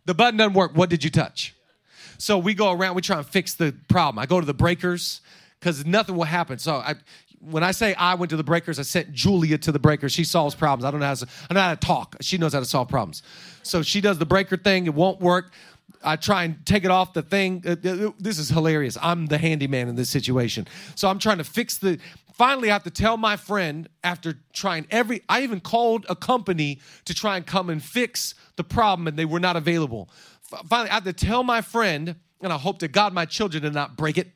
The 0.04 0.14
button 0.14 0.36
doesn't 0.36 0.54
work. 0.54 0.72
What 0.74 0.90
did 0.90 1.02
you 1.02 1.10
touch? 1.10 1.54
So 2.18 2.38
we 2.38 2.54
go 2.54 2.70
around, 2.70 2.94
we 2.94 3.02
try 3.02 3.18
and 3.18 3.26
fix 3.26 3.54
the 3.54 3.74
problem. 3.88 4.18
I 4.18 4.26
go 4.26 4.40
to 4.40 4.46
the 4.46 4.54
breakers 4.54 5.20
because 5.58 5.84
nothing 5.84 6.16
will 6.16 6.24
happen. 6.24 6.58
So 6.58 6.76
I, 6.76 6.94
when 7.50 7.62
I 7.62 7.72
say 7.72 7.94
I 7.94 8.14
went 8.14 8.30
to 8.30 8.36
the 8.36 8.44
breakers, 8.44 8.78
I 8.78 8.82
sent 8.82 9.12
Julia 9.12 9.58
to 9.58 9.72
the 9.72 9.78
breakers. 9.78 10.12
She 10.12 10.24
solves 10.24 10.54
problems. 10.54 10.84
I 10.84 10.90
don't 10.90 11.00
know 11.00 11.06
how 11.06 11.14
to, 11.14 11.26
I 11.50 11.54
know 11.54 11.60
how 11.60 11.74
to 11.74 11.86
talk. 11.86 12.16
She 12.20 12.38
knows 12.38 12.52
how 12.52 12.60
to 12.60 12.66
solve 12.66 12.88
problems. 12.88 13.22
So 13.62 13.82
she 13.82 14.00
does 14.00 14.18
the 14.18 14.26
breaker 14.26 14.56
thing. 14.56 14.86
It 14.86 14.94
won't 14.94 15.20
work. 15.20 15.52
I 16.02 16.16
try 16.16 16.44
and 16.44 16.64
take 16.66 16.84
it 16.84 16.90
off 16.90 17.12
the 17.12 17.22
thing. 17.22 17.62
Uh, 17.66 17.70
uh, 17.88 18.10
this 18.18 18.38
is 18.38 18.50
hilarious. 18.50 18.98
I'm 19.00 19.26
the 19.26 19.38
handyman 19.38 19.88
in 19.88 19.96
this 19.96 20.10
situation. 20.10 20.68
So 20.94 21.08
I'm 21.08 21.18
trying 21.18 21.38
to 21.38 21.44
fix 21.44 21.78
the. 21.78 21.98
Finally, 22.34 22.70
I 22.70 22.72
have 22.72 22.82
to 22.82 22.90
tell 22.90 23.16
my 23.16 23.36
friend 23.36 23.88
after 24.02 24.38
trying 24.52 24.86
every. 24.90 25.22
I 25.28 25.42
even 25.42 25.60
called 25.60 26.04
a 26.08 26.16
company 26.16 26.80
to 27.06 27.14
try 27.14 27.36
and 27.36 27.46
come 27.46 27.70
and 27.70 27.82
fix 27.82 28.34
the 28.56 28.64
problem, 28.64 29.06
and 29.06 29.16
they 29.16 29.24
were 29.24 29.40
not 29.40 29.56
available. 29.56 30.10
Finally, 30.68 30.90
I 30.90 30.94
have 30.94 31.04
to 31.04 31.12
tell 31.12 31.42
my 31.42 31.60
friend, 31.60 32.16
and 32.40 32.52
I 32.52 32.58
hope 32.58 32.78
to 32.80 32.88
God 32.88 33.14
my 33.14 33.24
children 33.24 33.62
did 33.62 33.72
not 33.74 33.96
break 33.96 34.18
it. 34.18 34.32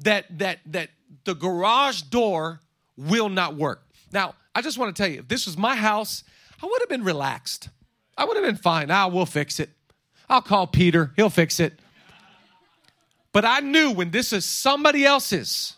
That 0.00 0.38
that 0.38 0.60
that 0.66 0.90
the 1.24 1.34
garage 1.34 2.02
door 2.02 2.60
will 2.96 3.28
not 3.28 3.56
work. 3.56 3.82
Now, 4.12 4.34
I 4.54 4.62
just 4.62 4.78
want 4.78 4.94
to 4.94 5.02
tell 5.02 5.10
you, 5.10 5.20
if 5.20 5.28
this 5.28 5.46
was 5.46 5.56
my 5.56 5.76
house, 5.76 6.24
I 6.62 6.66
would 6.66 6.80
have 6.80 6.88
been 6.88 7.04
relaxed. 7.04 7.68
I 8.16 8.24
would 8.24 8.36
have 8.36 8.44
been 8.44 8.56
fine. 8.56 8.90
Ah, 8.90 9.08
we'll 9.08 9.26
fix 9.26 9.60
it. 9.60 9.70
I'll 10.28 10.42
call 10.42 10.66
Peter, 10.66 11.12
he'll 11.16 11.30
fix 11.30 11.60
it. 11.60 11.78
But 13.32 13.44
I 13.44 13.60
knew 13.60 13.90
when 13.92 14.10
this 14.10 14.32
is 14.32 14.44
somebody 14.44 15.04
else's, 15.04 15.74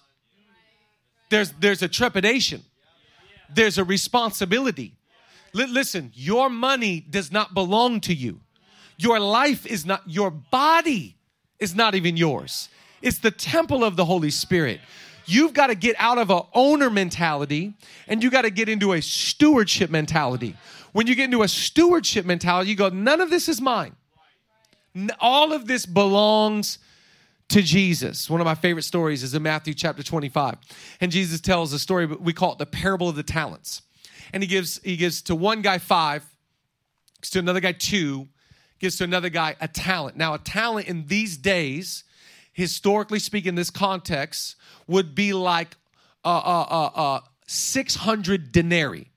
there's, 1.28 1.50
there's 1.58 1.82
a 1.82 1.88
trepidation, 1.88 2.62
there's 3.52 3.78
a 3.78 3.84
responsibility. 3.84 4.94
L- 5.58 5.68
listen, 5.68 6.12
your 6.14 6.48
money 6.48 7.00
does 7.00 7.32
not 7.32 7.54
belong 7.54 8.00
to 8.02 8.14
you. 8.14 8.40
Your 8.96 9.18
life 9.18 9.66
is 9.66 9.84
not, 9.84 10.02
your 10.06 10.30
body 10.30 11.16
is 11.58 11.75
not 11.75 11.94
even 11.94 12.16
yours. 12.16 12.68
It's 13.02 13.19
the 13.19 13.31
temple 13.31 13.85
of 13.85 13.97
the 13.97 14.05
Holy 14.05 14.31
Spirit. 14.31 14.81
You've 15.26 15.52
got 15.52 15.67
to 15.67 15.75
get 15.75 15.95
out 15.99 16.19
of 16.19 16.31
a 16.31 16.43
owner 16.55 16.88
mentality 16.88 17.75
and 18.07 18.23
you 18.23 18.31
got 18.31 18.43
to 18.43 18.50
get 18.50 18.69
into 18.69 18.95
a 18.95 19.02
stewardship 19.02 19.90
mentality 19.90 20.57
When 20.93 21.07
you 21.07 21.14
get 21.14 21.26
into 21.26 21.43
a 21.43 21.49
stewardship 21.49 22.25
mentality, 22.25 22.71
you 22.71 22.76
go, 22.76 22.88
none 22.88 23.21
of 23.21 23.28
this 23.28 23.49
is 23.49 23.61
mine. 23.61 23.95
All 25.21 25.52
of 25.52 25.67
this 25.67 25.85
belongs 25.85 26.78
to 27.49 27.62
Jesus. 27.62 28.28
One 28.28 28.40
of 28.40 28.47
my 28.47 28.55
favorite 28.55 28.83
stories 28.83 29.23
is 29.23 29.35
in 29.35 29.43
Matthew 29.43 29.75
chapter 29.75 30.02
25. 30.02 30.57
And 31.00 31.12
Jesus 31.12 31.40
tells 31.40 31.73
a 31.73 31.78
story, 31.78 32.07
we 32.07 32.33
call 32.33 32.52
it 32.52 32.59
the 32.59 32.67
parable 32.67 33.09
of 33.09 33.17
the 33.17 33.23
talents. 33.23 33.83
And 34.33 34.43
he 34.43 34.47
gives 34.47 34.81
he 34.83 34.97
gives 34.97 35.23
to 35.23 35.35
one 35.35 35.62
guy 35.62 35.78
five, 35.78 36.25
gives 37.21 37.31
to 37.31 37.38
another 37.38 37.61
guy 37.61 37.73
two, 37.73 38.28
gives 38.78 38.97
to 38.97 39.05
another 39.05 39.31
guy 39.31 39.57
a 39.61 39.69
talent. 39.69 40.17
Now, 40.17 40.35
a 40.35 40.38
talent 40.38 40.88
in 40.88 41.07
these 41.07 41.37
days, 41.37 42.05
historically 42.58 43.20
speaking, 43.20 43.54
this 43.54 43.70
context, 43.70 44.56
would 44.88 45.14
be 45.14 45.32
like 45.32 45.76
uh, 46.24 46.38
uh, 46.38 46.66
uh, 46.68 46.90
uh 46.94 47.20
600 47.46 48.50
denarii. 48.50 49.12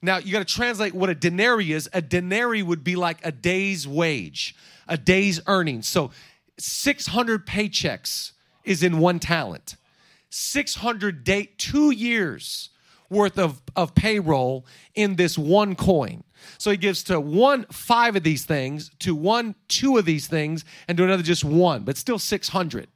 Now, 0.00 0.18
you 0.18 0.30
got 0.30 0.46
to 0.46 0.54
translate 0.54 0.94
what 0.94 1.10
a 1.10 1.14
denarii 1.16 1.72
is. 1.72 1.90
A 1.92 2.00
denarii 2.00 2.62
would 2.62 2.84
be 2.84 2.94
like 2.94 3.18
a 3.26 3.32
day's 3.32 3.88
wage, 3.88 4.54
a 4.86 4.96
day's 4.96 5.40
earnings. 5.48 5.88
So 5.88 6.12
600 6.58 7.44
paychecks 7.44 8.30
is 8.62 8.84
in 8.84 8.98
one 8.98 9.18
talent. 9.18 9.74
600 10.30 11.24
day, 11.24 11.50
two 11.58 11.90
years 11.90 12.70
worth 13.10 13.38
of, 13.38 13.62
of 13.74 13.94
payroll 13.94 14.66
in 14.94 15.16
this 15.16 15.38
one 15.38 15.74
coin. 15.74 16.24
So 16.58 16.70
he 16.70 16.76
gives 16.76 17.02
to 17.04 17.20
one 17.20 17.64
five 17.70 18.16
of 18.16 18.22
these 18.22 18.44
things, 18.44 18.90
to 19.00 19.14
one 19.14 19.54
two 19.68 19.96
of 19.96 20.04
these 20.04 20.26
things, 20.26 20.64
and 20.88 20.96
to 20.98 21.04
another 21.04 21.22
just 21.22 21.44
one, 21.44 21.82
but 21.82 21.96
still 21.96 22.18
600. 22.18 22.88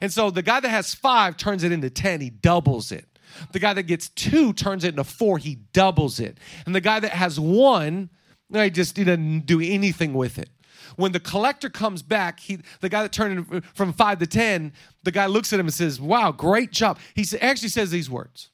And 0.00 0.12
so 0.12 0.30
the 0.30 0.42
guy 0.42 0.60
that 0.60 0.68
has 0.68 0.94
five 0.94 1.36
turns 1.36 1.62
it 1.62 1.72
into 1.72 1.90
10, 1.90 2.20
he 2.20 2.30
doubles 2.30 2.92
it. 2.92 3.06
The 3.52 3.58
guy 3.58 3.74
that 3.74 3.84
gets 3.84 4.08
two 4.10 4.52
turns 4.52 4.84
it 4.84 4.90
into 4.90 5.04
four, 5.04 5.38
he 5.38 5.56
doubles 5.72 6.20
it. 6.20 6.38
And 6.64 6.74
the 6.74 6.80
guy 6.80 7.00
that 7.00 7.12
has 7.12 7.38
one, 7.38 8.10
he 8.52 8.70
just 8.70 8.96
doesn't 8.96 9.46
do 9.46 9.60
anything 9.60 10.14
with 10.14 10.38
it. 10.38 10.48
When 10.96 11.12
the 11.12 11.20
collector 11.20 11.68
comes 11.68 12.02
back, 12.02 12.40
he 12.40 12.60
the 12.80 12.88
guy 12.88 13.02
that 13.02 13.12
turned 13.12 13.64
from 13.74 13.92
five 13.92 14.18
to 14.20 14.26
ten, 14.26 14.72
the 15.02 15.10
guy 15.10 15.26
looks 15.26 15.52
at 15.52 15.60
him 15.60 15.66
and 15.66 15.74
says, 15.74 16.00
Wow, 16.00 16.32
great 16.32 16.70
job. 16.70 16.98
He 17.14 17.26
actually 17.40 17.68
says 17.68 17.90
these 17.90 18.08
words 18.08 18.50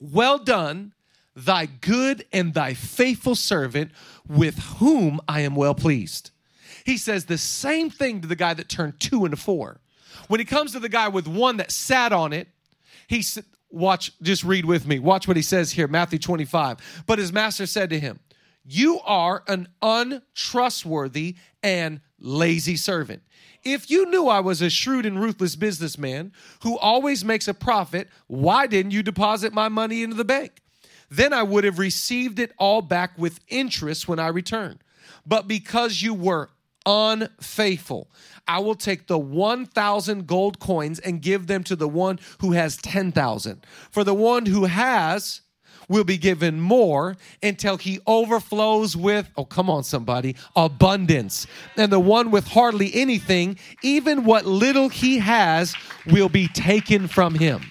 Well 0.00 0.38
done, 0.38 0.92
thy 1.34 1.66
good 1.66 2.24
and 2.32 2.54
thy 2.54 2.74
faithful 2.74 3.34
servant, 3.34 3.92
with 4.28 4.58
whom 4.78 5.20
I 5.28 5.40
am 5.40 5.54
well 5.54 5.74
pleased. 5.74 6.30
He 6.84 6.96
says 6.96 7.24
the 7.24 7.38
same 7.38 7.90
thing 7.90 8.20
to 8.20 8.28
the 8.28 8.36
guy 8.36 8.54
that 8.54 8.68
turned 8.68 9.00
two 9.00 9.24
into 9.24 9.36
four. 9.36 9.80
When 10.28 10.40
he 10.40 10.46
comes 10.46 10.72
to 10.72 10.80
the 10.80 10.88
guy 10.88 11.08
with 11.08 11.26
one 11.26 11.58
that 11.58 11.70
sat 11.70 12.12
on 12.12 12.32
it, 12.32 12.48
he 13.06 13.22
said, 13.22 13.44
Watch, 13.70 14.12
just 14.22 14.44
read 14.44 14.64
with 14.64 14.86
me. 14.86 14.98
Watch 14.98 15.28
what 15.28 15.36
he 15.36 15.42
says 15.42 15.72
here, 15.72 15.86
Matthew 15.86 16.18
25. 16.18 17.04
But 17.06 17.18
his 17.18 17.32
master 17.32 17.66
said 17.66 17.90
to 17.90 18.00
him, 18.00 18.18
You 18.64 19.00
are 19.00 19.42
an 19.46 19.68
untrustworthy 19.82 21.36
and 21.62 22.00
lazy 22.18 22.76
servant. 22.76 23.22
If 23.64 23.90
you 23.90 24.06
knew 24.06 24.28
I 24.28 24.40
was 24.40 24.62
a 24.62 24.70
shrewd 24.70 25.06
and 25.06 25.20
ruthless 25.20 25.56
businessman 25.56 26.32
who 26.62 26.78
always 26.78 27.24
makes 27.24 27.48
a 27.48 27.54
profit, 27.54 28.08
why 28.26 28.66
didn't 28.66 28.92
you 28.92 29.02
deposit 29.02 29.52
my 29.52 29.68
money 29.68 30.02
into 30.02 30.16
the 30.16 30.24
bank? 30.24 30.62
Then 31.10 31.32
I 31.32 31.42
would 31.42 31.64
have 31.64 31.78
received 31.78 32.38
it 32.38 32.52
all 32.58 32.82
back 32.82 33.18
with 33.18 33.40
interest 33.48 34.08
when 34.08 34.18
I 34.18 34.28
returned. 34.28 34.78
But 35.26 35.48
because 35.48 36.02
you 36.02 36.14
were 36.14 36.50
unfaithful. 36.88 38.10
I 38.46 38.60
will 38.60 38.74
take 38.74 39.06
the 39.06 39.18
1,000 39.18 40.26
gold 40.26 40.58
coins 40.58 40.98
and 40.98 41.20
give 41.20 41.46
them 41.46 41.62
to 41.64 41.76
the 41.76 41.88
one 41.88 42.18
who 42.40 42.52
has 42.52 42.78
10,000. 42.78 43.66
For 43.90 44.04
the 44.04 44.14
one 44.14 44.46
who 44.46 44.64
has 44.64 45.42
will 45.88 46.04
be 46.04 46.18
given 46.18 46.60
more 46.60 47.16
until 47.42 47.76
he 47.76 48.00
overflows 48.06 48.96
with, 48.96 49.28
oh, 49.36 49.44
come 49.44 49.70
on, 49.70 49.84
somebody, 49.84 50.36
abundance. 50.54 51.46
And 51.76 51.90
the 51.90 52.00
one 52.00 52.30
with 52.30 52.46
hardly 52.46 52.94
anything, 52.94 53.58
even 53.82 54.24
what 54.24 54.46
little 54.46 54.88
he 54.88 55.18
has, 55.18 55.74
will 56.06 56.28
be 56.28 56.48
taken 56.48 57.08
from 57.08 57.34
him. 57.34 57.62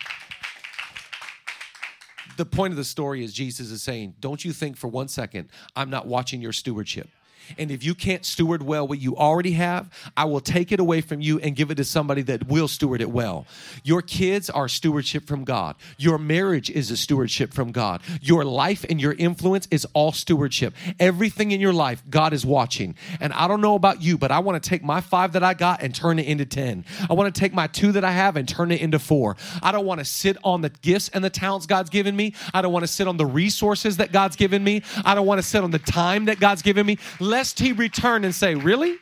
The 2.38 2.46
point 2.46 2.72
of 2.72 2.78
the 2.78 2.84
story 2.84 3.24
is 3.24 3.34
Jesus 3.34 3.72
is 3.72 3.82
saying, 3.82 4.14
Don't 4.20 4.46
you 4.46 4.54
think 4.54 4.78
for 4.78 4.88
one 4.88 5.08
second 5.08 5.50
I'm 5.76 5.90
not 5.90 6.06
watching 6.06 6.40
your 6.40 6.54
stewardship. 6.54 7.10
And 7.58 7.72
if 7.72 7.84
you 7.84 7.96
can't 7.96 8.26
steward 8.26 8.64
well 8.64 8.88
what 8.88 9.00
you 9.00 9.16
already 9.16 9.52
have, 9.54 9.90
I 10.16 10.26
will 10.26 10.42
take 10.42 10.72
it 10.72 10.80
away 10.80 11.02
from 11.02 11.22
you 11.22 11.40
and 11.40 11.56
give 11.56 11.72
it 11.72 11.76
to 11.76 11.84
somebody 11.84 12.22
that 12.24 12.48
will 12.48 12.68
steward 12.68 13.02
it 13.02 13.10
well. 13.10 13.46
Your 13.84 14.02
kids 14.02 14.50
are 14.50 14.68
stewardship 14.68 15.26
from 15.26 15.44
God. 15.44 15.76
Your 15.98 16.18
marriage 16.18 16.70
is 16.70 16.92
a 16.92 16.98
stewardship 16.98 17.54
from 17.54 17.72
God. 17.72 18.02
Your 18.22 18.44
life 18.44 18.86
and 18.90 19.00
your 19.00 19.14
influence 19.14 19.68
is 19.72 19.86
all 19.94 20.12
stewardship. 20.12 20.74
Everything 21.00 21.52
in 21.52 21.62
your 21.62 21.74
life, 21.74 22.04
God 22.10 22.34
is 22.34 22.46
watching. 22.46 22.96
And 23.20 23.34
I 23.34 23.48
don't 23.48 23.62
know 23.62 23.76
about 23.76 24.02
you, 24.02 24.18
but 24.18 24.32
I 24.32 24.40
want 24.40 24.62
to 24.62 24.70
take 24.70 24.84
my 24.84 25.02
five 25.02 25.34
that 25.34 25.44
I 25.44 25.54
got 25.54 25.82
and 25.82 25.94
turn 25.94 26.20
it 26.20 26.28
into 26.28 26.46
10. 26.46 26.86
I 27.10 27.14
want 27.14 27.34
to 27.34 27.40
take 27.40 27.54
my 27.54 27.68
two 27.68 27.92
that 27.94 28.04
I 28.04 28.12
have 28.12 28.36
and 28.38 28.48
turn 28.48 28.72
it 28.72 28.82
into 28.82 29.00
four. 29.00 29.38
I 29.62 29.72
don't 29.72 29.86
want 29.86 30.00
to 30.00 30.06
sit 30.06 30.38
on 30.44 30.62
the 30.62 30.70
gifts 30.70 31.10
and 31.10 31.24
the 31.24 31.30
talents 31.30 31.66
God's 31.66 31.90
given 31.90 32.16
me. 32.16 32.34
I 32.54 32.62
don't 32.62 32.74
want 32.74 32.84
to 32.84 32.92
sit 32.92 33.08
on 33.08 33.18
the 33.18 33.26
resources 33.26 33.98
that 33.98 34.12
God's 34.12 34.36
given 34.36 34.64
me. 34.64 34.84
I 35.06 35.16
don't 35.16 35.26
want 35.26 35.40
to 35.40 35.48
sit 35.48 35.64
on 35.64 35.72
the 35.72 35.80
time 35.80 36.26
that 36.26 36.40
God's 36.40 36.62
given 36.62 36.86
me. 36.86 36.98
Let 37.20 37.37
lest 37.38 37.60
he 37.60 37.72
return 37.72 38.26
and 38.26 38.34
say, 38.34 38.56
Really? 38.56 38.98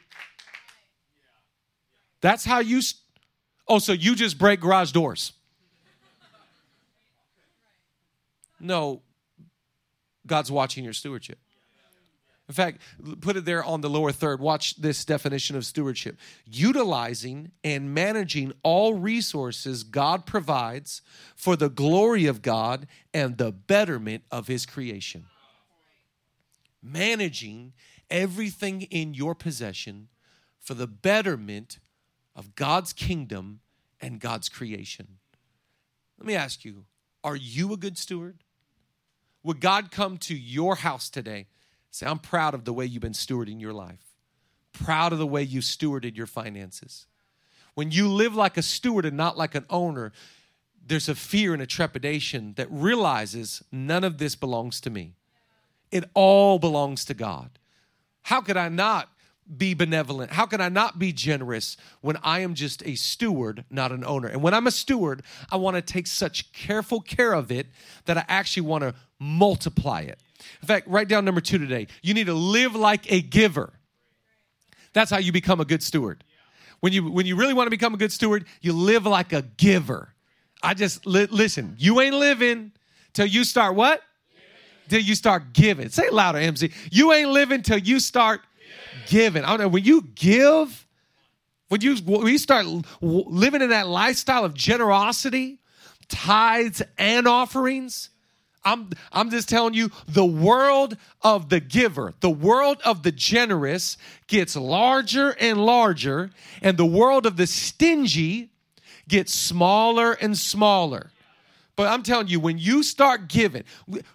That's 2.19 2.43
how 2.43 2.59
you. 2.59 2.81
St- 2.81 3.01
oh, 3.65 3.79
so 3.79 3.93
you 3.93 4.13
just 4.13 4.37
break 4.37 4.59
garage 4.59 4.91
doors. 4.91 5.31
No, 8.59 9.01
God's 10.27 10.51
watching 10.51 10.83
your 10.83 10.91
stewardship. 10.91 11.39
In 12.49 12.53
fact, 12.53 12.81
put 13.21 13.37
it 13.37 13.45
there 13.45 13.63
on 13.63 13.79
the 13.81 13.89
lower 13.89 14.11
third. 14.11 14.41
Watch 14.41 14.75
this 14.75 15.05
definition 15.05 15.55
of 15.55 15.65
stewardship 15.65 16.17
utilizing 16.45 17.51
and 17.63 17.93
managing 17.93 18.51
all 18.63 18.95
resources 18.95 19.83
God 19.83 20.25
provides 20.25 21.01
for 21.35 21.55
the 21.55 21.69
glory 21.69 22.25
of 22.25 22.41
God 22.41 22.87
and 23.13 23.37
the 23.37 23.51
betterment 23.51 24.23
of 24.29 24.47
His 24.47 24.65
creation. 24.65 25.25
Managing 26.83 27.73
everything 28.09 28.83
in 28.83 29.13
your 29.13 29.35
possession 29.35 30.07
for 30.59 30.73
the 30.73 30.87
betterment 30.87 31.79
of 32.35 32.55
God's 32.55 32.93
kingdom 32.93 33.61
and 34.01 34.19
God's 34.19 34.49
creation. 34.49 35.19
Let 36.17 36.27
me 36.27 36.35
ask 36.35 36.65
you 36.65 36.85
are 37.23 37.35
you 37.35 37.73
a 37.73 37.77
good 37.77 37.97
steward? 37.97 38.43
Would 39.43 39.59
God 39.59 39.91
come 39.91 40.17
to 40.19 40.35
your 40.35 40.75
house 40.75 41.09
today? 41.09 41.47
Say, 41.91 42.05
I'm 42.05 42.19
proud 42.19 42.53
of 42.53 42.65
the 42.65 42.73
way 42.73 42.85
you've 42.85 43.01
been 43.01 43.13
stewarding 43.13 43.61
your 43.61 43.73
life, 43.73 44.13
proud 44.73 45.13
of 45.13 45.19
the 45.19 45.25
way 45.25 45.43
you 45.43 45.61
stewarded 45.61 46.17
your 46.17 46.27
finances. 46.27 47.07
When 47.73 47.91
you 47.91 48.07
live 48.09 48.35
like 48.35 48.57
a 48.57 48.61
steward 48.61 49.05
and 49.05 49.17
not 49.17 49.37
like 49.37 49.55
an 49.55 49.65
owner, 49.69 50.11
there's 50.85 51.09
a 51.09 51.15
fear 51.15 51.53
and 51.53 51.61
a 51.61 51.67
trepidation 51.67 52.53
that 52.57 52.67
realizes 52.71 53.63
none 53.71 54.03
of 54.03 54.17
this 54.17 54.35
belongs 54.35 54.79
to 54.81 54.89
me. 54.89 55.13
It 55.91 56.05
all 56.13 56.59
belongs 56.59 57.05
to 57.05 57.13
God. 57.13 57.59
How 58.25 58.41
could 58.41 58.57
I 58.57 58.69
not 58.69 59.09
be 59.55 59.75
benevolent? 59.75 60.31
How 60.31 60.47
can 60.47 60.59
I 60.59 60.67
not 60.67 60.97
be 60.97 61.13
generous 61.13 61.77
when 62.01 62.17
I 62.23 62.39
am 62.39 62.55
just 62.55 62.81
a 62.83 62.95
steward, 62.95 63.65
not 63.69 63.91
an 63.91 64.03
owner? 64.03 64.27
And 64.27 64.41
when 64.41 64.55
I'm 64.55 64.65
a 64.65 64.71
steward, 64.71 65.21
I 65.51 65.57
want 65.57 65.75
to 65.75 65.81
take 65.83 66.07
such 66.07 66.51
careful 66.51 67.01
care 67.01 67.33
of 67.33 67.51
it 67.51 67.67
that 68.05 68.17
I 68.17 68.25
actually 68.27 68.63
want 68.63 68.81
to 68.81 68.95
multiply 69.19 70.01
it. 70.01 70.19
In 70.59 70.67
fact, 70.67 70.87
write 70.87 71.07
down 71.07 71.23
number 71.23 71.39
two 71.39 71.59
today. 71.59 71.85
You 72.01 72.15
need 72.15 72.25
to 72.25 72.33
live 72.33 72.73
like 72.73 73.11
a 73.11 73.21
giver. 73.21 73.73
That's 74.93 75.11
how 75.11 75.19
you 75.19 75.31
become 75.31 75.61
a 75.61 75.65
good 75.65 75.83
steward. 75.83 76.23
When 76.79 76.93
you 76.93 77.11
when 77.11 77.27
you 77.27 77.35
really 77.35 77.53
want 77.53 77.67
to 77.67 77.71
become 77.71 77.93
a 77.93 77.97
good 77.97 78.11
steward, 78.11 78.45
you 78.59 78.73
live 78.73 79.05
like 79.05 79.33
a 79.33 79.43
giver. 79.43 80.15
I 80.63 80.73
just 80.73 81.05
li- 81.05 81.27
listen. 81.29 81.75
You 81.77 82.01
ain't 82.01 82.15
living 82.15 82.71
till 83.13 83.27
you 83.27 83.43
start 83.43 83.75
what? 83.75 84.01
Till 84.89 85.01
you 85.01 85.15
start 85.15 85.53
giving. 85.53 85.89
Say 85.89 86.09
louder, 86.09 86.39
MC. 86.39 86.71
You 86.91 87.13
ain't 87.13 87.29
living 87.29 87.61
till 87.61 87.77
you 87.77 87.99
start 87.99 88.41
giving. 89.07 89.43
I 89.43 89.49
don't 89.49 89.59
know. 89.59 89.67
When 89.67 89.83
you 89.83 90.01
give, 90.15 90.87
when 91.69 91.81
you 91.81 91.95
when 91.97 92.27
you 92.27 92.37
start 92.37 92.65
living 93.01 93.61
in 93.61 93.69
that 93.69 93.87
lifestyle 93.87 94.45
of 94.45 94.53
generosity, 94.53 95.59
tithes 96.07 96.81
and 96.97 97.27
offerings, 97.27 98.09
I'm 98.63 98.89
I'm 99.11 99.29
just 99.29 99.47
telling 99.47 99.73
you, 99.75 99.91
the 100.07 100.25
world 100.25 100.97
of 101.21 101.49
the 101.49 101.59
giver, 101.59 102.13
the 102.19 102.29
world 102.29 102.81
of 102.83 103.03
the 103.03 103.11
generous 103.11 103.97
gets 104.27 104.55
larger 104.55 105.35
and 105.39 105.63
larger, 105.65 106.31
and 106.61 106.77
the 106.77 106.85
world 106.85 107.25
of 107.25 107.37
the 107.37 107.47
stingy 107.47 108.49
gets 109.07 109.33
smaller 109.33 110.13
and 110.13 110.37
smaller. 110.37 111.11
But 111.75 111.87
I'm 111.87 112.03
telling 112.03 112.27
you, 112.27 112.39
when 112.39 112.57
you 112.57 112.83
start 112.83 113.27
giving, 113.27 113.63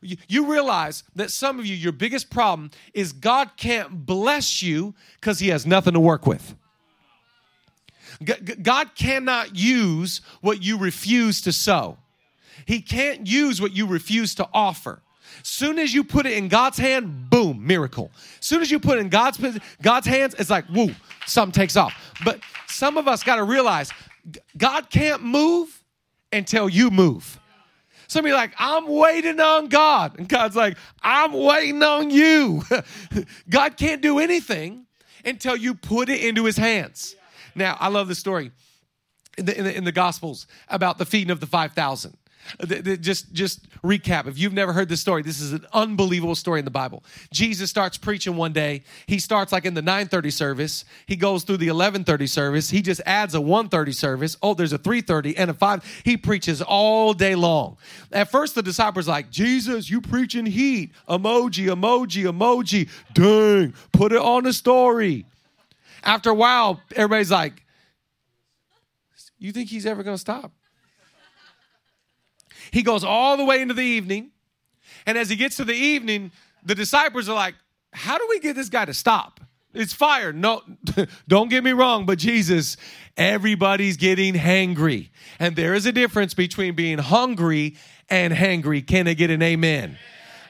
you 0.00 0.50
realize 0.50 1.04
that 1.14 1.30
some 1.30 1.58
of 1.58 1.66
you, 1.66 1.74
your 1.74 1.92
biggest 1.92 2.30
problem 2.30 2.70
is 2.94 3.12
God 3.12 3.50
can't 3.56 4.06
bless 4.06 4.62
you 4.62 4.94
because 5.20 5.38
He 5.38 5.48
has 5.48 5.66
nothing 5.66 5.92
to 5.92 6.00
work 6.00 6.26
with. 6.26 6.54
God 8.62 8.94
cannot 8.94 9.56
use 9.56 10.20
what 10.40 10.62
you 10.62 10.78
refuse 10.78 11.40
to 11.42 11.52
sow. 11.52 11.98
He 12.66 12.80
can't 12.80 13.26
use 13.26 13.60
what 13.60 13.72
you 13.72 13.86
refuse 13.86 14.34
to 14.36 14.48
offer. 14.52 15.02
Soon 15.42 15.78
as 15.78 15.94
you 15.94 16.04
put 16.04 16.26
it 16.26 16.34
in 16.34 16.48
God's 16.48 16.76
hand, 16.76 17.30
boom, 17.30 17.66
miracle. 17.66 18.10
Soon 18.40 18.60
as 18.60 18.70
you 18.70 18.78
put 18.78 18.98
it 18.98 19.00
in 19.00 19.08
God's 19.08 19.38
God's 19.80 20.06
hands, 20.06 20.34
it's 20.38 20.50
like 20.50 20.68
woo, 20.68 20.90
something 21.26 21.52
takes 21.52 21.76
off. 21.76 21.94
But 22.24 22.40
some 22.68 22.98
of 22.98 23.08
us 23.08 23.22
got 23.22 23.36
to 23.36 23.44
realize 23.44 23.90
God 24.56 24.90
can't 24.90 25.22
move 25.22 25.82
until 26.32 26.68
you 26.68 26.90
move. 26.90 27.39
Some 28.10 28.24
of 28.24 28.28
you 28.28 28.34
like, 28.34 28.52
I'm 28.58 28.88
waiting 28.88 29.38
on 29.38 29.68
God. 29.68 30.18
And 30.18 30.28
God's 30.28 30.56
like, 30.56 30.76
I'm 31.00 31.32
waiting 31.32 31.80
on 31.80 32.10
you. 32.10 32.64
God 33.48 33.76
can't 33.76 34.02
do 34.02 34.18
anything 34.18 34.86
until 35.24 35.54
you 35.54 35.76
put 35.76 36.08
it 36.08 36.20
into 36.20 36.44
his 36.44 36.56
hands. 36.56 37.14
Now, 37.54 37.76
I 37.78 37.86
love 37.86 38.08
the 38.08 38.16
story 38.16 38.50
in 39.38 39.44
the, 39.44 39.56
in 39.56 39.62
the, 39.62 39.76
in 39.76 39.84
the 39.84 39.92
Gospels 39.92 40.48
about 40.66 40.98
the 40.98 41.04
feeding 41.04 41.30
of 41.30 41.38
the 41.38 41.46
5,000 41.46 42.16
just 43.00 43.32
just 43.32 43.68
recap. 43.82 44.26
If 44.26 44.38
you've 44.38 44.52
never 44.52 44.72
heard 44.72 44.88
this 44.88 45.00
story 45.00 45.22
this 45.22 45.40
is 45.40 45.52
an 45.52 45.66
unbelievable 45.72 46.34
story 46.34 46.58
in 46.58 46.64
the 46.64 46.70
bible. 46.70 47.04
Jesus 47.32 47.70
starts 47.70 47.96
preaching 47.96 48.36
one 48.36 48.52
day. 48.52 48.82
He 49.06 49.18
starts 49.18 49.52
like 49.52 49.64
in 49.64 49.74
the 49.74 49.82
930 49.82 50.30
service. 50.30 50.84
He 51.06 51.16
goes 51.16 51.44
through 51.44 51.58
the 51.58 51.66
1130 51.66 52.26
service. 52.26 52.70
He 52.70 52.82
just 52.82 53.00
adds 53.06 53.34
a 53.34 53.40
130 53.40 53.92
service. 53.92 54.36
Oh 54.42 54.54
there's 54.54 54.72
a 54.72 54.78
330 54.78 55.36
and 55.36 55.50
a 55.50 55.54
5 55.54 56.02
he 56.04 56.16
preaches 56.16 56.62
all 56.62 57.12
day 57.12 57.34
long. 57.34 57.76
At 58.12 58.30
first 58.30 58.54
the 58.54 58.62
disciples 58.62 59.08
like 59.08 59.30
jesus 59.30 59.90
you 59.90 60.00
preaching 60.00 60.46
heat. 60.46 60.92
Emoji 61.08 61.66
emoji 61.66 62.24
emoji. 62.24 62.88
Dang 63.12 63.74
put 63.92 64.12
it 64.12 64.18
on 64.18 64.44
the 64.44 64.52
story. 64.52 65.26
After 66.02 66.30
a 66.30 66.34
while 66.34 66.80
everybody's 66.96 67.30
like 67.30 67.64
you 69.38 69.52
think 69.52 69.70
he's 69.70 69.86
ever 69.86 70.02
going 70.02 70.14
to 70.14 70.20
stop 70.20 70.52
he 72.70 72.82
goes 72.82 73.04
all 73.04 73.36
the 73.36 73.44
way 73.44 73.60
into 73.60 73.74
the 73.74 73.82
evening. 73.82 74.30
And 75.06 75.16
as 75.16 75.28
he 75.28 75.36
gets 75.36 75.56
to 75.56 75.64
the 75.64 75.74
evening, 75.74 76.32
the 76.64 76.74
disciples 76.74 77.28
are 77.28 77.34
like, 77.34 77.54
How 77.92 78.18
do 78.18 78.26
we 78.28 78.40
get 78.40 78.56
this 78.56 78.68
guy 78.68 78.84
to 78.84 78.94
stop? 78.94 79.40
It's 79.72 79.92
fire. 79.92 80.32
No, 80.32 80.62
don't 81.28 81.48
get 81.48 81.62
me 81.62 81.72
wrong, 81.72 82.04
but 82.04 82.18
Jesus, 82.18 82.76
everybody's 83.16 83.96
getting 83.96 84.34
hangry. 84.34 85.10
And 85.38 85.54
there 85.54 85.74
is 85.74 85.86
a 85.86 85.92
difference 85.92 86.34
between 86.34 86.74
being 86.74 86.98
hungry 86.98 87.76
and 88.08 88.34
hangry. 88.34 88.84
Can 88.84 89.06
I 89.06 89.14
get 89.14 89.30
an 89.30 89.42
amen? 89.42 89.96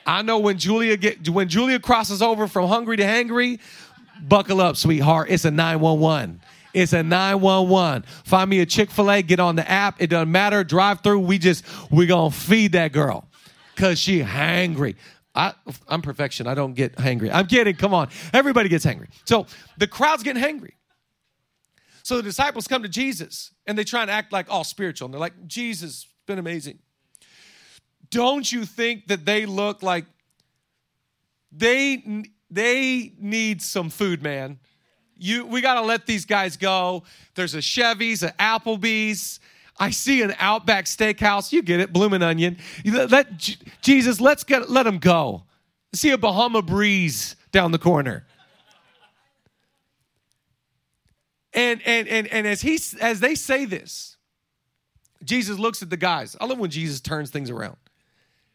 I 0.06 0.22
know 0.22 0.38
when 0.38 0.58
Julia 0.58 0.96
get 0.96 1.28
when 1.28 1.48
Julia 1.48 1.78
crosses 1.78 2.22
over 2.22 2.48
from 2.48 2.68
hungry 2.68 2.96
to 2.96 3.02
hangry, 3.02 3.60
buckle 4.20 4.60
up, 4.60 4.76
sweetheart. 4.76 5.28
It's 5.30 5.44
a 5.44 5.50
911. 5.50 6.40
It's 6.72 6.92
a 6.92 7.02
911. 7.02 8.04
Find 8.24 8.50
me 8.50 8.60
a 8.60 8.66
Chick 8.66 8.90
fil 8.90 9.10
A, 9.10 9.22
get 9.22 9.40
on 9.40 9.56
the 9.56 9.68
app. 9.68 10.00
It 10.00 10.08
doesn't 10.08 10.30
matter. 10.30 10.64
Drive 10.64 11.00
through. 11.00 11.20
We 11.20 11.38
just, 11.38 11.64
we 11.90 12.06
going 12.06 12.30
to 12.30 12.36
feed 12.36 12.72
that 12.72 12.92
girl 12.92 13.28
because 13.74 13.98
she 13.98 14.20
hangry. 14.20 14.96
I, 15.34 15.54
I'm 15.88 16.02
perfection. 16.02 16.46
I 16.46 16.54
don't 16.54 16.74
get 16.74 16.96
hangry. 16.96 17.30
I'm 17.32 17.46
kidding. 17.46 17.76
Come 17.76 17.94
on. 17.94 18.08
Everybody 18.32 18.68
gets 18.68 18.84
hangry. 18.84 19.08
So 19.24 19.46
the 19.78 19.86
crowd's 19.86 20.22
getting 20.22 20.42
hangry. 20.42 20.72
So 22.02 22.16
the 22.16 22.22
disciples 22.22 22.66
come 22.66 22.82
to 22.82 22.88
Jesus 22.88 23.52
and 23.66 23.78
they 23.78 23.84
try 23.84 24.02
and 24.02 24.10
act 24.10 24.32
like 24.32 24.50
all 24.50 24.64
spiritual. 24.64 25.06
And 25.06 25.14
they're 25.14 25.20
like, 25.20 25.46
Jesus, 25.46 26.04
it's 26.04 26.26
been 26.26 26.38
amazing. 26.38 26.78
Don't 28.10 28.50
you 28.50 28.64
think 28.64 29.06
that 29.06 29.24
they 29.24 29.46
look 29.46 29.82
like 29.82 30.04
they 31.52 32.24
they 32.50 33.12
need 33.18 33.62
some 33.62 33.90
food, 33.90 34.22
man? 34.22 34.58
You 35.20 35.46
we 35.46 35.60
got 35.60 35.74
to 35.74 35.82
let 35.82 36.06
these 36.06 36.24
guys 36.24 36.56
go. 36.56 37.04
There's 37.34 37.54
a 37.54 37.60
Chevy's, 37.60 38.22
an 38.22 38.32
Applebee's. 38.40 39.38
I 39.78 39.90
see 39.90 40.22
an 40.22 40.34
Outback 40.38 40.86
Steakhouse. 40.86 41.52
You 41.52 41.62
get 41.62 41.80
it, 41.80 41.92
blooming 41.92 42.22
onion. 42.22 42.58
Let 42.84 43.36
Jesus, 43.82 44.20
let's 44.20 44.44
get 44.44 44.70
let 44.70 44.84
them 44.84 44.98
go. 44.98 45.44
See 45.94 46.10
a 46.10 46.18
Bahama 46.18 46.62
Breeze 46.62 47.36
down 47.52 47.72
the 47.72 47.78
corner. 47.78 48.26
And 51.52 51.80
and 51.84 52.08
and 52.08 52.26
and 52.28 52.46
as 52.46 52.60
he 52.60 52.78
as 53.00 53.20
they 53.20 53.34
say 53.34 53.64
this, 53.64 54.16
Jesus 55.24 55.58
looks 55.58 55.82
at 55.82 55.90
the 55.90 55.96
guys. 55.96 56.36
I 56.40 56.46
love 56.46 56.58
when 56.58 56.70
Jesus 56.70 57.00
turns 57.00 57.30
things 57.30 57.50
around. 57.50 57.76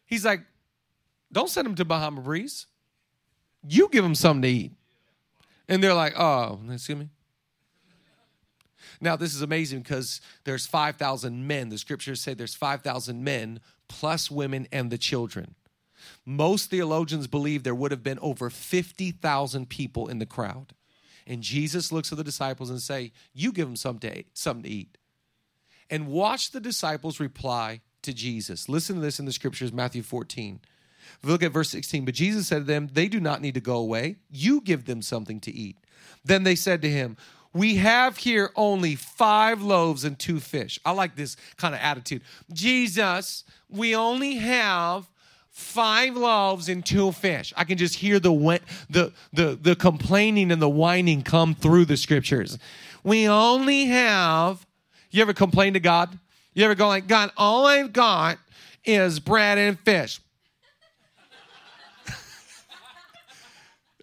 He's 0.06 0.24
like, 0.24 0.40
"Don't 1.30 1.50
send 1.50 1.66
them 1.66 1.74
to 1.76 1.84
Bahama 1.84 2.22
Breeze. 2.22 2.66
You 3.68 3.88
give 3.90 4.02
them 4.02 4.14
something 4.14 4.42
to 4.42 4.48
eat." 4.48 4.75
And 5.68 5.82
they're 5.82 5.94
like, 5.94 6.18
oh, 6.18 6.60
excuse 6.70 6.98
me. 6.98 7.08
Now, 9.00 9.16
this 9.16 9.34
is 9.34 9.42
amazing 9.42 9.80
because 9.80 10.20
there's 10.44 10.66
5,000 10.66 11.46
men. 11.46 11.68
The 11.68 11.78
scriptures 11.78 12.20
say 12.20 12.34
there's 12.34 12.54
5,000 12.54 13.22
men 13.22 13.60
plus 13.88 14.30
women 14.30 14.66
and 14.72 14.90
the 14.90 14.98
children. 14.98 15.54
Most 16.24 16.70
theologians 16.70 17.26
believe 17.26 17.62
there 17.62 17.74
would 17.74 17.90
have 17.90 18.02
been 18.02 18.18
over 18.20 18.48
50,000 18.48 19.68
people 19.68 20.08
in 20.08 20.18
the 20.18 20.26
crowd. 20.26 20.72
And 21.26 21.42
Jesus 21.42 21.90
looks 21.90 22.12
at 22.12 22.18
the 22.18 22.24
disciples 22.24 22.70
and 22.70 22.80
say, 22.80 23.12
"You 23.34 23.50
give 23.50 23.66
them 23.66 23.74
something 23.74 24.08
to, 24.10 24.24
something 24.32 24.62
to 24.62 24.68
eat." 24.68 24.98
And 25.90 26.06
watch 26.06 26.52
the 26.52 26.60
disciples 26.60 27.18
reply 27.18 27.80
to 28.02 28.12
Jesus. 28.12 28.68
Listen 28.68 28.96
to 28.96 29.02
this 29.02 29.18
in 29.18 29.26
the 29.26 29.32
scriptures, 29.32 29.72
Matthew 29.72 30.02
14. 30.02 30.60
Look 31.22 31.42
at 31.42 31.52
verse 31.52 31.70
16. 31.70 32.04
But 32.04 32.14
Jesus 32.14 32.46
said 32.46 32.58
to 32.58 32.64
them, 32.64 32.88
They 32.92 33.08
do 33.08 33.20
not 33.20 33.40
need 33.40 33.54
to 33.54 33.60
go 33.60 33.76
away. 33.76 34.16
You 34.30 34.60
give 34.60 34.84
them 34.86 35.02
something 35.02 35.40
to 35.40 35.52
eat. 35.52 35.76
Then 36.24 36.44
they 36.44 36.54
said 36.54 36.82
to 36.82 36.90
him, 36.90 37.16
We 37.52 37.76
have 37.76 38.18
here 38.18 38.50
only 38.56 38.94
five 38.94 39.62
loaves 39.62 40.04
and 40.04 40.18
two 40.18 40.40
fish. 40.40 40.78
I 40.84 40.92
like 40.92 41.16
this 41.16 41.36
kind 41.56 41.74
of 41.74 41.80
attitude. 41.80 42.22
Jesus, 42.52 43.44
we 43.68 43.94
only 43.94 44.36
have 44.36 45.08
five 45.50 46.16
loaves 46.16 46.68
and 46.68 46.84
two 46.84 47.12
fish. 47.12 47.54
I 47.56 47.64
can 47.64 47.78
just 47.78 47.94
hear 47.94 48.20
the 48.20 48.60
the 48.90 49.12
the 49.32 49.58
the 49.60 49.74
complaining 49.74 50.52
and 50.52 50.60
the 50.60 50.68
whining 50.68 51.22
come 51.22 51.54
through 51.54 51.86
the 51.86 51.96
scriptures. 51.96 52.58
We 53.02 53.26
only 53.26 53.86
have. 53.86 54.66
You 55.10 55.22
ever 55.22 55.32
complain 55.32 55.72
to 55.72 55.80
God? 55.80 56.18
You 56.52 56.64
ever 56.64 56.74
go 56.74 56.88
like, 56.88 57.06
God, 57.06 57.30
all 57.36 57.66
I've 57.66 57.92
got 57.92 58.38
is 58.84 59.20
bread 59.20 59.56
and 59.56 59.78
fish. 59.80 60.20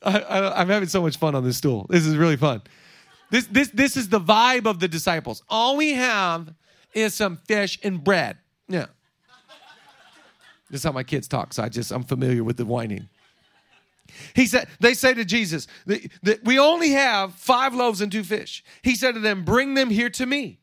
I, 0.04 0.62
am 0.62 0.70
having 0.70 0.90
so 0.90 1.02
much 1.02 1.18
fun 1.18 1.36
on 1.36 1.44
this 1.44 1.58
stool. 1.58 1.86
This 1.90 2.06
is 2.06 2.16
really 2.18 2.38
fun. 2.38 2.62
This, 3.30 3.48
this, 3.48 3.70
this 3.70 3.98
is 3.98 4.10
the 4.10 4.20
vibe 4.20 4.66
of 4.66 4.80
the 4.80 4.88
disciples. 4.88 5.44
All 5.50 5.78
we 5.78 5.94
have 5.94 6.54
is 6.94 7.14
some 7.14 7.38
fish 7.48 7.80
and 7.84 8.04
bread. 8.04 8.38
Yeah. 8.68 8.88
This 10.70 10.82
is 10.82 10.84
how 10.84 10.92
my 10.92 11.04
kids 11.04 11.28
talk, 11.28 11.54
so 11.54 11.64
I 11.64 11.70
just, 11.70 11.92
I'm 11.92 12.04
familiar 12.04 12.44
with 12.44 12.58
the 12.58 12.66
whining. 12.66 13.10
He 14.36 14.46
said, 14.46 14.68
they 14.80 14.94
say 14.94 15.14
to 15.14 15.26
Jesus, 15.26 15.68
that 15.86 16.44
we 16.44 16.60
only 16.60 16.92
have 16.92 17.34
five 17.36 17.74
loaves 17.74 18.02
and 18.02 18.12
two 18.12 18.24
fish. 18.24 18.64
He 18.82 18.96
said 18.96 19.14
to 19.14 19.20
them, 19.20 19.44
bring 19.44 19.74
them 19.74 19.90
here 19.90 20.10
to 20.12 20.26
me. 20.26 20.60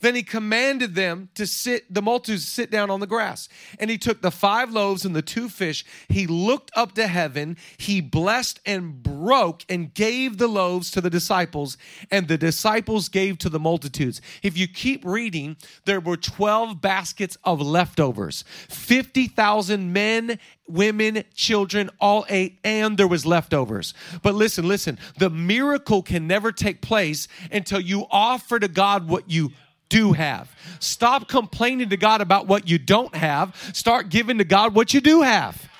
Then 0.00 0.14
he 0.14 0.22
commanded 0.22 0.94
them 0.94 1.28
to 1.34 1.46
sit, 1.46 1.92
the 1.92 2.02
multitudes 2.02 2.46
sit 2.46 2.70
down 2.70 2.90
on 2.90 3.00
the 3.00 3.06
grass. 3.06 3.48
And 3.78 3.90
he 3.90 3.98
took 3.98 4.22
the 4.22 4.30
five 4.30 4.70
loaves 4.70 5.04
and 5.04 5.14
the 5.14 5.22
two 5.22 5.48
fish. 5.48 5.84
He 6.08 6.26
looked 6.26 6.70
up 6.74 6.94
to 6.94 7.06
heaven. 7.06 7.56
He 7.76 8.00
blessed 8.00 8.60
and 8.66 9.02
broke 9.02 9.64
and 9.68 9.92
gave 9.94 10.38
the 10.38 10.48
loaves 10.48 10.90
to 10.92 11.00
the 11.00 11.10
disciples, 11.10 11.76
and 12.10 12.28
the 12.28 12.38
disciples 12.38 13.08
gave 13.08 13.38
to 13.38 13.48
the 13.48 13.58
multitudes. 13.58 14.20
If 14.42 14.56
you 14.56 14.68
keep 14.68 15.04
reading, 15.04 15.56
there 15.84 16.00
were 16.00 16.16
12 16.16 16.80
baskets 16.80 17.36
of 17.44 17.60
leftovers. 17.60 18.44
50,000 18.68 19.92
men, 19.92 20.38
women, 20.68 21.24
children 21.34 21.90
all 22.00 22.24
ate, 22.28 22.58
and 22.64 22.96
there 22.96 23.08
was 23.08 23.26
leftovers. 23.26 23.94
But 24.22 24.34
listen, 24.34 24.66
listen, 24.66 24.98
the 25.18 25.30
miracle 25.30 26.02
can 26.02 26.26
never 26.26 26.52
take 26.52 26.80
place 26.80 27.28
until 27.50 27.80
you 27.80 28.06
offer 28.10 28.58
to 28.58 28.68
God 28.68 29.08
what 29.08 29.30
you 29.30 29.52
do 29.94 30.12
have. 30.12 30.50
Stop 30.80 31.28
complaining 31.28 31.90
to 31.90 31.96
God 31.96 32.20
about 32.20 32.48
what 32.48 32.68
you 32.68 32.78
don't 32.78 33.14
have. 33.14 33.54
Start 33.72 34.08
giving 34.08 34.38
to 34.38 34.44
God 34.44 34.74
what 34.74 34.92
you 34.92 35.00
do 35.00 35.22
have. 35.22 35.70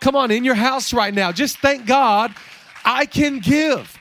Come 0.00 0.16
on, 0.16 0.32
in 0.32 0.44
your 0.44 0.56
house 0.56 0.92
right 0.92 1.14
now, 1.14 1.30
just 1.30 1.58
thank 1.58 1.86
God 1.86 2.34
I 2.84 3.06
can 3.06 3.38
give. 3.38 3.96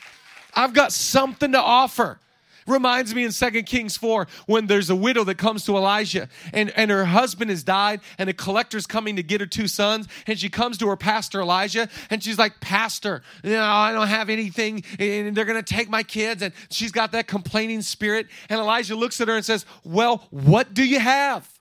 I've 0.56 0.74
got 0.74 0.92
something 0.92 1.52
to 1.52 1.62
offer. 1.62 2.20
Reminds 2.68 3.16
me 3.16 3.24
in 3.24 3.32
Second 3.32 3.66
Kings 3.66 3.98
4 3.98 4.28
when 4.46 4.68
there's 4.68 4.90
a 4.90 4.96
widow 4.96 5.24
that 5.24 5.38
comes 5.38 5.64
to 5.66 5.78
Elijah 5.78 6.30
and, 6.54 6.72
and 6.76 6.92
her 6.92 7.06
husband 7.06 7.50
has 7.50 7.64
died 7.64 8.02
and 8.18 8.30
a 8.30 8.34
collector's 8.34 8.86
coming 8.86 9.16
to 9.16 9.24
get 9.24 9.42
her 9.42 9.48
two 9.48 9.68
sons. 9.68 10.08
And 10.28 10.38
she 10.38 10.50
comes 10.50 10.78
to 10.80 10.88
her 10.90 10.98
pastor 10.98 11.42
Elijah 11.42 11.90
and 12.10 12.22
she's 12.22 12.38
like, 12.38 12.60
Pastor, 12.60 13.24
you 13.44 13.52
know, 13.52 13.64
I 13.64 13.92
don't 13.94 14.08
have 14.08 14.30
anything 14.30 14.84
and 15.00 15.36
they're 15.36 15.46
going 15.46 15.64
to 15.64 15.74
take 15.74 15.90
my 15.90 16.04
kids. 16.04 16.42
And 16.42 16.54
she's 16.70 16.92
got 16.92 17.14
that 17.14 17.28
complaining 17.28 17.82
spirit. 17.82 18.28
And 18.50 18.60
Elijah 18.60 18.96
looks 18.96 19.22
at 19.22 19.28
her 19.28 19.36
and 19.36 19.46
says, 19.46 19.66
Well, 19.84 20.28
what 20.30 20.74
do 20.74 20.84
you 20.84 21.00
have? 21.00 21.57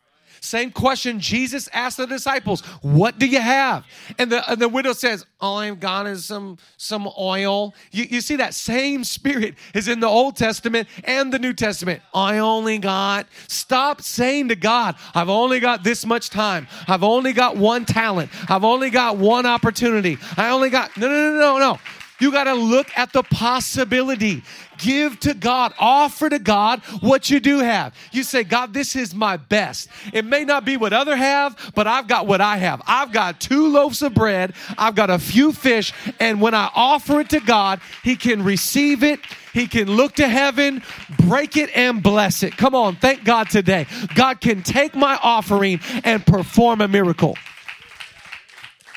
Same 0.47 0.71
question 0.71 1.21
Jesus 1.21 1.69
asked 1.73 1.97
the 1.97 2.07
disciples, 2.07 2.61
What 2.83 3.19
do 3.19 3.27
you 3.27 3.41
have? 3.41 3.85
And 4.19 4.31
the, 4.31 4.51
and 4.51 4.61
the 4.61 4.69
widow 4.69 4.93
says, 4.93 5.27
All 5.41 5.59
I've 5.59 5.81
got 5.81 6.07
is 6.07 6.25
some, 6.25 6.59
some 6.77 7.09
oil. 7.19 7.75
You, 7.91 8.05
you 8.09 8.21
see, 8.21 8.37
that 8.37 8.55
same 8.55 9.05
spirit 9.05 9.55
is 9.75 9.89
in 9.89 10.01
the 10.01 10.07
Old 10.07 10.37
Testament 10.37 10.89
and 11.05 11.33
the 11.33 11.39
New 11.39 11.53
Testament. 11.53 12.03
I 12.15 12.39
only 12.39 12.79
got, 12.79 13.27
stop 13.49 14.03
saying 14.03 14.49
to 14.49 14.57
God, 14.57 14.97
I've 15.15 15.29
only 15.29 15.61
got 15.61 15.85
this 15.85 16.07
much 16.07 16.31
time. 16.31 16.69
I've 16.89 17.03
only 17.03 17.33
got 17.33 17.57
one 17.57 17.85
talent. 17.85 18.31
I've 18.49 18.65
only 18.65 18.91
got 18.91 19.17
one 19.17 19.47
opportunity. 19.47 20.19
I 20.37 20.51
only 20.51 20.71
got, 20.71 20.97
no, 20.97 21.09
no, 21.09 21.33
no, 21.33 21.39
no, 21.39 21.59
no. 21.59 21.79
You 22.19 22.33
got 22.33 22.45
to 22.45 22.55
look 22.55 22.89
at 22.97 23.13
the 23.13 23.23
possibility. 23.23 24.43
Give 24.79 25.19
to 25.21 25.35
God, 25.35 25.75
offer 25.79 26.29
to 26.29 26.39
God 26.39 26.81
what 27.01 27.31
you 27.31 27.41
do 27.41 27.59
have. 27.59 27.95
You 28.13 28.23
say, 28.23 28.45
God, 28.45 28.73
this 28.73 28.97
is 28.97 29.15
my 29.15 29.37
best. 29.37 29.89
It 30.13 30.25
may 30.25 30.45
not 30.45 30.65
be 30.65 30.77
what 30.77 30.93
other 30.93 31.17
have, 31.17 31.73
but 31.75 31.87
I've 31.87 32.09
got 32.09 32.27
what 32.27 32.41
I 32.41 32.57
have. 32.59 32.83
I've 32.87 33.13
got 33.13 33.41
two 33.41 33.69
loaves 33.69 34.03
of 34.03 34.15
bread, 34.15 34.55
I've 34.79 34.95
got 34.95 35.11
a 35.11 35.19
few 35.19 35.53
fish, 35.53 35.93
and 36.21 36.41
when 36.41 36.55
I 36.55 36.71
offer 36.75 37.21
it 37.21 37.31
to 37.31 37.41
God, 37.41 37.81
He 38.03 38.17
can 38.17 38.43
receive 38.43 39.03
it. 39.03 39.21
He 39.53 39.67
can 39.67 39.91
look 39.91 40.17
to 40.17 40.29
heaven, 40.29 40.83
break 41.21 41.57
it, 41.57 41.71
and 41.75 42.03
bless 42.03 42.43
it. 42.43 42.59
Come 42.59 42.75
on, 42.75 42.97
thank 42.97 43.25
God 43.25 43.49
today. 43.49 43.87
God 44.15 44.41
can 44.43 44.63
take 44.63 44.95
my 44.95 45.19
offering 45.23 45.81
and 46.05 46.25
perform 46.27 46.83
a 46.83 46.89
miracle. 46.89 47.39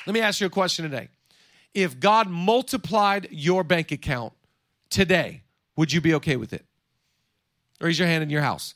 Let 0.05 0.13
me 0.13 0.19
ask 0.19 0.41
you 0.41 0.47
a 0.47 0.49
question 0.49 0.83
today. 0.83 1.07
If 1.73 1.99
God 1.99 2.29
multiplied 2.29 3.27
your 3.31 3.63
bank 3.63 3.91
account 3.91 4.33
today, 4.89 5.43
would 5.75 5.93
you 5.93 6.01
be 6.01 6.13
okay 6.15 6.35
with 6.35 6.53
it? 6.53 6.65
Raise 7.79 7.99
your 7.99 8.07
hand 8.07 8.23
in 8.23 8.29
your 8.29 8.41
house. 8.41 8.73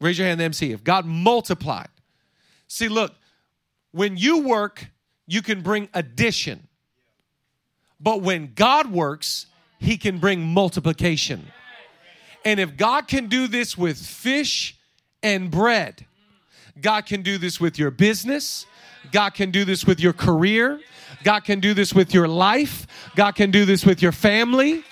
Raise 0.00 0.18
your 0.18 0.26
hand, 0.26 0.34
in 0.34 0.38
the 0.38 0.44
MC. 0.44 0.72
If 0.72 0.82
God 0.82 1.04
multiplied. 1.04 1.88
See, 2.66 2.88
look, 2.88 3.14
when 3.92 4.16
you 4.16 4.38
work, 4.38 4.86
you 5.26 5.42
can 5.42 5.60
bring 5.60 5.88
addition. 5.94 6.66
But 8.00 8.22
when 8.22 8.52
God 8.54 8.90
works, 8.90 9.46
he 9.78 9.96
can 9.96 10.18
bring 10.18 10.42
multiplication. 10.42 11.46
And 12.44 12.58
if 12.58 12.76
God 12.76 13.06
can 13.06 13.26
do 13.26 13.46
this 13.46 13.76
with 13.76 13.98
fish 13.98 14.78
and 15.22 15.50
bread, 15.50 16.06
God 16.80 17.06
can 17.06 17.22
do 17.22 17.36
this 17.36 17.60
with 17.60 17.78
your 17.78 17.90
business. 17.90 18.66
God 19.12 19.34
can 19.34 19.50
do 19.50 19.64
this 19.64 19.84
with 19.84 20.00
your 20.00 20.12
career. 20.12 20.80
God 21.22 21.40
can 21.40 21.60
do 21.60 21.74
this 21.74 21.94
with 21.94 22.14
your 22.14 22.28
life. 22.28 22.86
God 23.16 23.32
can 23.32 23.50
do 23.50 23.64
this 23.64 23.84
with 23.84 24.02
your 24.02 24.12
family. 24.12 24.84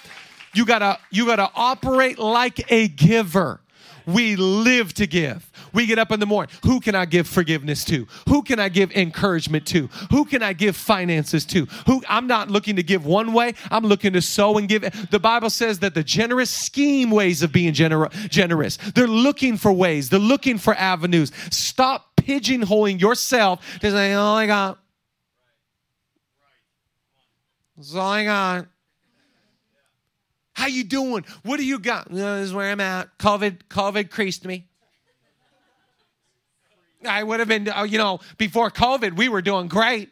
You 0.54 0.64
gotta, 0.64 0.98
you 1.10 1.26
gotta 1.26 1.50
operate 1.54 2.18
like 2.18 2.70
a 2.70 2.88
giver. 2.88 3.60
We 4.06 4.36
live 4.36 4.94
to 4.94 5.06
give. 5.06 5.52
We 5.74 5.84
get 5.84 5.98
up 5.98 6.10
in 6.10 6.18
the 6.18 6.24
morning. 6.24 6.50
Who 6.64 6.80
can 6.80 6.94
I 6.94 7.04
give 7.04 7.28
forgiveness 7.28 7.84
to? 7.84 8.06
Who 8.26 8.42
can 8.42 8.58
I 8.58 8.70
give 8.70 8.90
encouragement 8.92 9.66
to? 9.66 9.88
Who 10.10 10.24
can 10.24 10.42
I 10.42 10.54
give 10.54 10.76
finances 10.76 11.44
to? 11.46 11.66
Who 11.86 12.02
I'm 12.08 12.26
not 12.26 12.50
looking 12.50 12.76
to 12.76 12.82
give 12.82 13.04
one 13.04 13.34
way. 13.34 13.52
I'm 13.70 13.84
looking 13.84 14.14
to 14.14 14.22
sow 14.22 14.56
and 14.56 14.66
give. 14.66 15.10
The 15.10 15.18
Bible 15.18 15.50
says 15.50 15.80
that 15.80 15.92
the 15.92 16.02
generous 16.02 16.48
scheme 16.48 17.10
ways 17.10 17.42
of 17.42 17.52
being 17.52 17.74
gener- 17.74 18.10
generous. 18.30 18.78
They're 18.94 19.06
looking 19.06 19.58
for 19.58 19.72
ways. 19.72 20.08
They're 20.08 20.18
looking 20.18 20.56
for 20.56 20.74
avenues. 20.74 21.30
Stop 21.50 22.16
pigeonholing 22.16 23.00
yourself 23.00 23.60
to 23.80 23.90
say, 23.90 24.14
"Oh 24.14 24.32
I 24.32 24.46
got." 24.46 24.78
That's 27.78 27.94
all 27.94 28.10
I 28.10 28.24
got. 28.24 28.66
How 30.52 30.66
you 30.66 30.82
doing? 30.82 31.24
What 31.44 31.58
do 31.58 31.64
you 31.64 31.78
got? 31.78 32.10
this 32.10 32.48
is 32.48 32.52
where 32.52 32.72
I'm 32.72 32.80
at. 32.80 33.16
COVID, 33.18 33.60
COVID 33.70 34.10
creased 34.10 34.44
me. 34.44 34.66
I 37.06 37.22
would 37.22 37.38
have 37.38 37.48
been, 37.48 37.68
uh, 37.68 37.84
you 37.84 37.96
know, 37.96 38.18
before 38.36 38.68
COVID, 38.72 39.16
we 39.16 39.28
were 39.28 39.40
doing 39.40 39.68
great. 39.68 40.10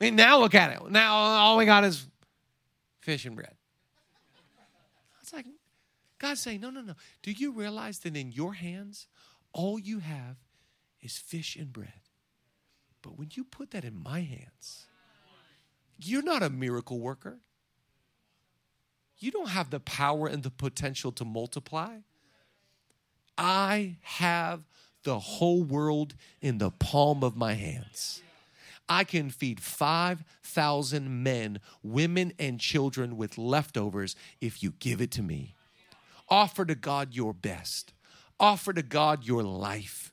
I 0.00 0.04
mean, 0.04 0.14
now 0.14 0.38
look 0.38 0.54
at 0.54 0.70
it. 0.72 0.90
Now 0.90 1.12
all 1.14 1.56
we 1.56 1.64
got 1.64 1.82
is 1.82 2.06
fish 3.00 3.24
and 3.24 3.34
bread. 3.34 3.54
It's 5.20 5.32
like 5.32 5.46
God's 6.20 6.40
saying, 6.40 6.60
no, 6.60 6.70
no, 6.70 6.82
no. 6.82 6.94
Do 7.22 7.32
you 7.32 7.50
realize 7.50 7.98
that 8.00 8.16
in 8.16 8.30
your 8.30 8.54
hands, 8.54 9.08
all 9.52 9.80
you 9.80 9.98
have 9.98 10.36
is 11.00 11.18
fish 11.18 11.56
and 11.56 11.72
bread? 11.72 12.01
But 13.02 13.18
when 13.18 13.28
you 13.34 13.44
put 13.44 13.72
that 13.72 13.84
in 13.84 14.00
my 14.00 14.20
hands, 14.20 14.86
you're 15.98 16.22
not 16.22 16.42
a 16.42 16.50
miracle 16.50 17.00
worker. 17.00 17.38
You 19.18 19.30
don't 19.30 19.50
have 19.50 19.70
the 19.70 19.80
power 19.80 20.26
and 20.26 20.42
the 20.42 20.50
potential 20.50 21.12
to 21.12 21.24
multiply. 21.24 21.98
I 23.36 23.96
have 24.02 24.62
the 25.04 25.18
whole 25.18 25.62
world 25.62 26.14
in 26.40 26.58
the 26.58 26.70
palm 26.70 27.22
of 27.22 27.36
my 27.36 27.54
hands. 27.54 28.22
I 28.88 29.04
can 29.04 29.30
feed 29.30 29.60
5,000 29.60 31.22
men, 31.22 31.60
women, 31.82 32.32
and 32.38 32.60
children 32.60 33.16
with 33.16 33.38
leftovers 33.38 34.16
if 34.40 34.62
you 34.62 34.74
give 34.78 35.00
it 35.00 35.10
to 35.12 35.22
me. 35.22 35.54
Offer 36.28 36.64
to 36.66 36.74
God 36.74 37.14
your 37.14 37.32
best, 37.32 37.92
offer 38.38 38.72
to 38.72 38.82
God 38.82 39.24
your 39.24 39.42
life. 39.42 40.11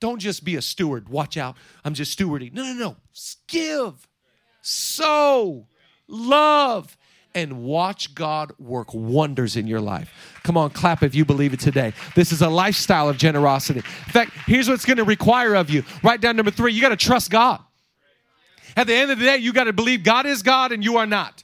Don't 0.00 0.20
just 0.20 0.44
be 0.44 0.56
a 0.56 0.62
steward. 0.62 1.08
Watch 1.08 1.36
out. 1.36 1.56
I'm 1.84 1.94
just 1.94 2.16
stewarding. 2.16 2.52
No, 2.52 2.62
no, 2.62 2.72
no. 2.72 2.96
Give 3.48 3.94
sow, 4.62 5.66
love, 6.06 6.96
and 7.34 7.62
watch 7.62 8.14
God 8.14 8.52
work 8.58 8.92
wonders 8.92 9.56
in 9.56 9.66
your 9.66 9.80
life. 9.80 10.40
Come 10.42 10.56
on, 10.56 10.70
clap 10.70 11.02
if 11.02 11.14
you 11.14 11.24
believe 11.24 11.52
it 11.52 11.60
today. 11.60 11.92
This 12.14 12.32
is 12.32 12.42
a 12.42 12.48
lifestyle 12.48 13.08
of 13.08 13.16
generosity. 13.16 13.80
In 13.80 14.12
fact, 14.12 14.32
here's 14.46 14.68
what's 14.68 14.84
going 14.84 14.96
to 14.96 15.04
require 15.04 15.54
of 15.54 15.70
you. 15.70 15.84
Write 16.02 16.20
down 16.20 16.36
number 16.36 16.50
three 16.50 16.72
you 16.72 16.80
got 16.80 16.88
to 16.90 16.96
trust 16.96 17.30
God. 17.30 17.60
At 18.76 18.86
the 18.86 18.94
end 18.94 19.10
of 19.10 19.18
the 19.18 19.24
day, 19.24 19.38
you 19.38 19.52
got 19.52 19.64
to 19.64 19.72
believe 19.72 20.04
God 20.04 20.26
is 20.26 20.42
God 20.42 20.72
and 20.72 20.84
you 20.84 20.98
are 20.98 21.06
not. 21.06 21.42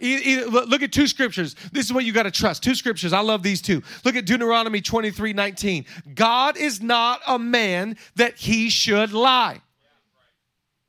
Look 0.00 0.82
at 0.82 0.92
two 0.92 1.06
scriptures. 1.06 1.54
This 1.72 1.86
is 1.86 1.92
what 1.92 2.04
you 2.04 2.12
got 2.12 2.22
to 2.22 2.30
trust. 2.30 2.62
Two 2.62 2.74
scriptures. 2.74 3.12
I 3.12 3.20
love 3.20 3.42
these 3.42 3.60
two. 3.60 3.82
Look 4.04 4.16
at 4.16 4.24
Deuteronomy 4.24 4.80
23 4.80 5.32
19. 5.32 5.84
God 6.14 6.56
is 6.56 6.80
not 6.80 7.20
a 7.26 7.38
man 7.38 7.96
that 8.16 8.36
he 8.36 8.70
should 8.70 9.12
lie. 9.12 9.60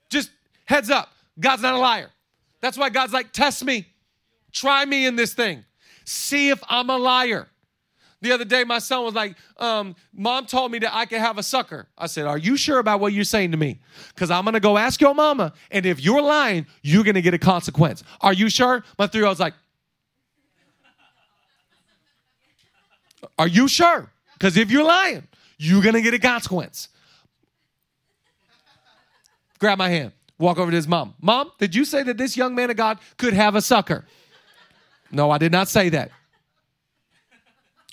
Just 0.09 0.31
heads 0.65 0.89
up. 0.89 1.09
God's 1.39 1.61
not 1.61 1.73
a 1.73 1.79
liar. 1.79 2.09
That's 2.61 2.77
why 2.77 2.89
God's 2.89 3.11
like, 3.11 3.33
test 3.33 3.65
me, 3.65 3.87
try 4.51 4.85
me 4.85 5.05
in 5.05 5.15
this 5.15 5.33
thing, 5.33 5.65
see 6.05 6.49
if 6.49 6.63
I'm 6.69 6.89
a 6.89 6.97
liar. 6.97 7.47
The 8.21 8.31
other 8.31 8.45
day, 8.45 8.63
my 8.63 8.79
son 8.79 9.03
was 9.03 9.15
like, 9.15 9.35
um, 9.57 9.95
Mom 10.13 10.45
told 10.45 10.71
me 10.71 10.79
that 10.79 10.95
I 10.95 11.05
could 11.05 11.19
have 11.19 11.37
a 11.37 11.43
sucker. 11.43 11.87
I 11.97 12.07
said, 12.07 12.25
Are 12.25 12.37
you 12.37 12.55
sure 12.55 12.79
about 12.79 12.99
what 12.99 13.13
you're 13.13 13.23
saying 13.23 13.51
to 13.51 13.57
me? 13.57 13.79
Because 14.13 14.29
I'm 14.29 14.43
going 14.43 14.53
to 14.53 14.59
go 14.59 14.77
ask 14.77 15.01
your 15.01 15.15
mama, 15.15 15.53
and 15.71 15.85
if 15.85 15.99
you're 15.99 16.21
lying, 16.21 16.67
you're 16.83 17.03
going 17.03 17.15
to 17.15 17.21
get 17.21 17.33
a 17.33 17.39
consequence. 17.39 18.03
Are 18.21 18.33
you 18.33 18.49
sure? 18.49 18.83
My 18.99 19.07
three 19.07 19.21
year 19.21 19.27
old's 19.27 19.39
like, 19.39 19.53
Are 23.39 23.47
you 23.47 23.67
sure? 23.67 24.11
Because 24.33 24.57
if 24.57 24.69
you're 24.69 24.83
lying, 24.83 25.27
you're 25.57 25.81
going 25.81 25.95
to 25.95 26.01
get 26.01 26.13
a 26.13 26.19
consequence. 26.19 26.89
Grab 29.59 29.77
my 29.77 29.89
hand 29.89 30.11
walk 30.41 30.57
over 30.57 30.71
to 30.71 30.75
his 30.75 30.87
mom. 30.87 31.13
Mom, 31.21 31.51
did 31.59 31.73
you 31.73 31.85
say 31.85 32.03
that 32.03 32.17
this 32.17 32.35
young 32.35 32.55
man 32.55 32.69
of 32.69 32.75
God 32.75 32.97
could 33.17 33.33
have 33.33 33.55
a 33.55 33.61
sucker? 33.61 34.05
No, 35.11 35.29
I 35.31 35.37
did 35.37 35.51
not 35.51 35.67
say 35.67 35.89
that. 35.89 36.11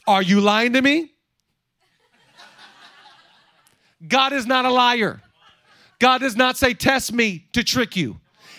Are 0.08 0.22
you 0.22 0.40
lying 0.40 0.72
to 0.72 0.80
me? 0.80 1.12
God 4.08 4.32
is 4.32 4.46
not 4.46 4.64
a 4.64 4.70
liar. 4.70 5.20
God 5.98 6.22
does 6.22 6.34
not 6.34 6.56
say, 6.56 6.72
Test 6.72 7.12
me 7.12 7.46
to 7.52 7.62
trick 7.62 7.94
you. 7.94 8.16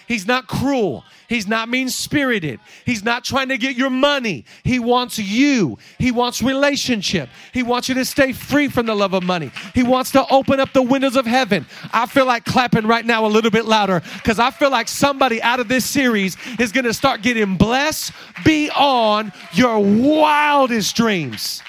He's 0.10 0.26
not 0.26 0.48
cruel. 0.48 1.06
He's 1.28 1.48
not 1.48 1.70
mean 1.70 1.88
spirited. 1.90 2.60
He's 2.84 3.04
not 3.04 3.24
trying 3.24 3.50
to 3.50 3.60
get 3.60 3.78
your 3.78 3.92
money. 3.92 4.44
He 4.64 4.80
wants 4.80 5.20
you. 5.20 5.78
He 6.00 6.10
wants 6.12 6.42
relationship. 6.42 7.30
He 7.54 7.62
wants 7.62 7.88
you 7.88 7.94
to 7.94 8.04
stay 8.04 8.34
free 8.34 8.70
from 8.70 8.88
the 8.88 8.96
love 8.96 9.14
of 9.14 9.22
money. 9.22 9.52
He 9.76 9.84
wants 9.84 10.12
to 10.14 10.26
open 10.32 10.60
up 10.60 10.74
the 10.74 10.82
windows 10.82 11.16
of 11.16 11.28
heaven. 11.28 11.68
I 11.94 12.08
feel 12.08 12.26
like 12.26 12.44
clapping 12.44 12.88
right 12.88 13.06
now 13.06 13.28
a 13.28 13.30
little 13.30 13.52
bit 13.52 13.66
louder 13.66 14.02
because 14.16 14.40
I 14.40 14.50
feel 14.50 14.72
like 14.72 14.88
somebody 14.88 15.44
out 15.44 15.60
of 15.60 15.68
this 15.68 15.86
series 15.86 16.36
is 16.60 16.72
going 16.72 16.86
to 16.86 16.94
start 16.94 17.22
getting 17.22 17.56
blessed 17.56 18.12
beyond 18.44 19.32
your 19.54 19.78
wildest 19.78 20.96
dreams. 20.96 21.62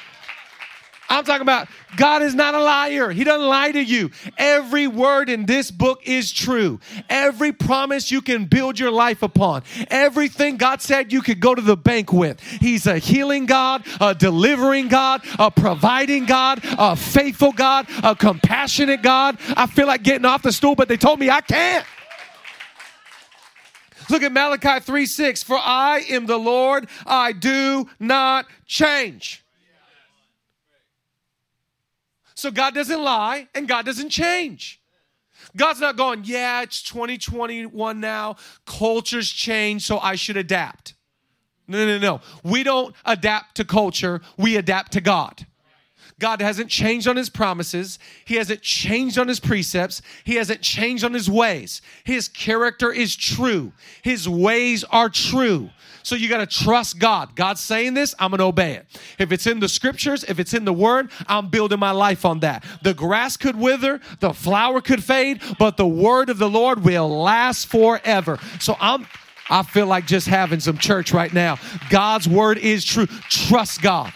I'm 1.11 1.25
talking 1.25 1.42
about 1.42 1.66
God 1.96 2.23
is 2.23 2.37
not 2.37 2.55
a 2.55 2.62
liar. 2.62 3.11
He 3.11 3.25
doesn't 3.25 3.46
lie 3.46 3.73
to 3.73 3.83
you. 3.83 4.12
Every 4.38 4.87
word 4.87 5.29
in 5.29 5.44
this 5.44 5.73
book 5.73 6.01
is 6.05 6.31
true. 6.33 6.79
Every 7.09 7.53
promise 7.53 8.12
you 8.12 8.23
can 8.23 8.44
build 8.44 8.79
your 8.79 8.92
life 8.92 9.25
upon. 9.25 9.64
Everything 9.88 10.57
God 10.57 10.81
said 10.81 11.12
you 11.12 11.20
could 11.20 11.40
go 11.40 11.53
to 11.53 11.61
the 11.61 11.77
bank 11.77 12.12
with. 12.12 12.40
He's 12.40 12.87
a 12.87 12.99
healing 12.99 13.46
God, 13.46 13.85
a 14.01 14.14
delivering 14.14 14.87
God, 14.87 15.23
a 15.37 15.51
providing 15.51 16.27
God, 16.27 16.61
a 16.62 16.94
faithful 16.94 17.51
God, 17.51 17.88
a 18.05 18.14
compassionate 18.14 19.03
God. 19.03 19.37
I 19.57 19.66
feel 19.66 19.88
like 19.88 20.05
getting 20.05 20.25
off 20.25 20.42
the 20.42 20.53
stool, 20.53 20.77
but 20.77 20.87
they 20.87 20.96
told 20.96 21.18
me 21.18 21.29
I 21.29 21.40
can't. 21.40 21.85
Look 24.09 24.23
at 24.23 24.33
Malachi 24.33 24.79
3 24.79 25.07
6. 25.07 25.42
For 25.42 25.59
I 25.59 26.05
am 26.09 26.27
the 26.27 26.38
Lord, 26.38 26.88
I 27.05 27.33
do 27.33 27.88
not 27.99 28.46
change. 28.64 29.44
So 32.40 32.50
God 32.50 32.74
doesn't 32.74 33.03
lie 33.03 33.48
and 33.55 33.68
God 33.68 33.85
doesn't 33.85 34.09
change. 34.09 34.81
God's 35.57 35.81
not 35.81 35.96
going, 35.96 36.22
yeah, 36.24 36.62
it's 36.62 36.83
2021 36.83 38.00
now. 38.00 38.37
Culture's 38.64 39.29
changed, 39.29 39.85
so 39.85 39.98
I 39.98 40.14
should 40.14 40.38
adapt. 40.38 40.94
No, 41.68 41.87
no, 41.87 41.98
no. 41.98 42.20
We 42.42 42.62
don't 42.62 42.94
adapt 43.05 43.57
to 43.57 43.64
culture, 43.64 44.22
we 44.38 44.57
adapt 44.57 44.92
to 44.92 45.03
God. 45.03 45.46
God 46.18 46.40
hasn't 46.40 46.70
changed 46.70 47.09
on 47.09 47.16
his 47.16 47.31
promises. 47.31 47.98
He 48.24 48.37
hasn't 48.37 48.61
changed 48.61 49.18
on 49.18 49.26
his 49.26 49.40
precepts. 49.40 50.03
He 50.24 50.35
hasn't 50.35 50.61
changed 50.61 51.03
on 51.03 51.14
his 51.14 51.31
ways. 51.31 51.81
His 52.05 52.29
character 52.29 52.92
is 52.92 53.16
true. 53.16 53.72
His 54.03 54.29
ways 54.29 54.85
are 54.85 55.09
true. 55.09 55.70
So 56.03 56.15
you 56.15 56.29
got 56.29 56.39
to 56.39 56.65
trust 56.65 56.99
God. 56.99 57.35
God's 57.37 57.61
saying 57.61 57.95
this, 57.95 58.15
I'm 58.19 58.31
going 58.31 58.39
to 58.39 58.45
obey 58.45 58.75
it. 58.75 58.87
If 59.19 59.33
it's 59.33 59.47
in 59.47 59.61
the 59.61 59.69
scriptures, 59.69 60.25
if 60.25 60.39
it's 60.39 60.55
in 60.55 60.65
the 60.65 60.73
word, 60.73 61.11
I'm 61.27 61.49
building 61.49 61.79
my 61.79 61.91
life 61.91 62.25
on 62.25 62.41
that. 62.41 62.65
The 62.83 62.95
grass 62.95 63.37
could 63.37 63.57
wither, 63.57 64.01
the 64.21 64.33
flower 64.33 64.81
could 64.81 65.03
fade, 65.05 65.43
but 65.59 65.77
the 65.77 65.87
word 65.87 66.31
of 66.31 66.39
the 66.39 66.49
Lord 66.49 66.85
will 66.85 67.09
last 67.09 67.67
forever. 67.67 68.39
So 68.59 68.77
I'm 68.81 69.07
I 69.51 69.65
feel 69.65 69.87
like 69.87 70.07
just 70.07 70.29
having 70.29 70.61
some 70.61 70.79
church 70.79 71.13
right 71.13 71.33
now. 71.33 71.59
God's 71.91 72.29
word 72.29 72.57
is 72.59 72.85
true. 72.85 73.07
Trust 73.29 73.83
God. 73.83 74.13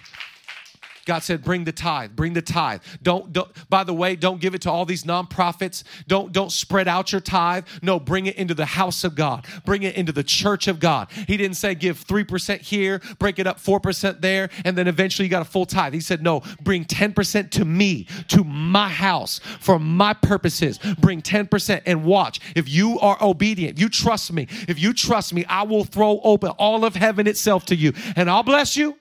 God 1.04 1.22
said, 1.22 1.44
bring 1.44 1.64
the 1.64 1.72
tithe, 1.72 2.12
bring 2.16 2.32
the 2.32 2.42
tithe. 2.42 2.80
Don't, 3.02 3.32
don't, 3.32 3.50
by 3.68 3.84
the 3.84 3.94
way, 3.94 4.16
don't 4.16 4.40
give 4.40 4.54
it 4.54 4.62
to 4.62 4.70
all 4.70 4.84
these 4.84 5.04
nonprofits. 5.04 5.84
Don't, 6.06 6.32
don't 6.32 6.50
spread 6.50 6.88
out 6.88 7.12
your 7.12 7.20
tithe. 7.20 7.66
No, 7.82 8.00
bring 8.00 8.26
it 8.26 8.36
into 8.36 8.54
the 8.54 8.64
house 8.64 9.04
of 9.04 9.14
God. 9.14 9.46
Bring 9.64 9.82
it 9.82 9.94
into 9.96 10.12
the 10.12 10.24
church 10.24 10.68
of 10.68 10.80
God. 10.80 11.10
He 11.26 11.36
didn't 11.36 11.56
say 11.56 11.74
give 11.74 12.04
3% 12.04 12.60
here, 12.60 13.00
break 13.18 13.38
it 13.38 13.46
up 13.46 13.58
4% 13.58 14.20
there, 14.20 14.48
and 14.64 14.76
then 14.76 14.88
eventually 14.88 15.26
you 15.26 15.30
got 15.30 15.42
a 15.42 15.50
full 15.50 15.66
tithe. 15.66 15.92
He 15.92 16.00
said, 16.00 16.22
no, 16.22 16.42
bring 16.62 16.84
10% 16.84 17.50
to 17.50 17.64
me, 17.64 18.06
to 18.28 18.44
my 18.44 18.88
house, 18.88 19.40
for 19.60 19.78
my 19.78 20.14
purposes. 20.14 20.78
Bring 20.98 21.22
10% 21.22 21.82
and 21.86 22.04
watch. 22.04 22.40
If 22.56 22.68
you 22.68 22.98
are 23.00 23.18
obedient, 23.20 23.78
you 23.78 23.88
trust 23.88 24.32
me. 24.32 24.46
If 24.68 24.78
you 24.78 24.92
trust 24.94 25.34
me, 25.34 25.44
I 25.46 25.62
will 25.62 25.84
throw 25.84 26.20
open 26.20 26.50
all 26.50 26.84
of 26.84 26.94
heaven 26.94 27.26
itself 27.26 27.66
to 27.66 27.76
you, 27.76 27.92
and 28.16 28.30
I'll 28.30 28.42
bless 28.42 28.76
you 28.76 28.96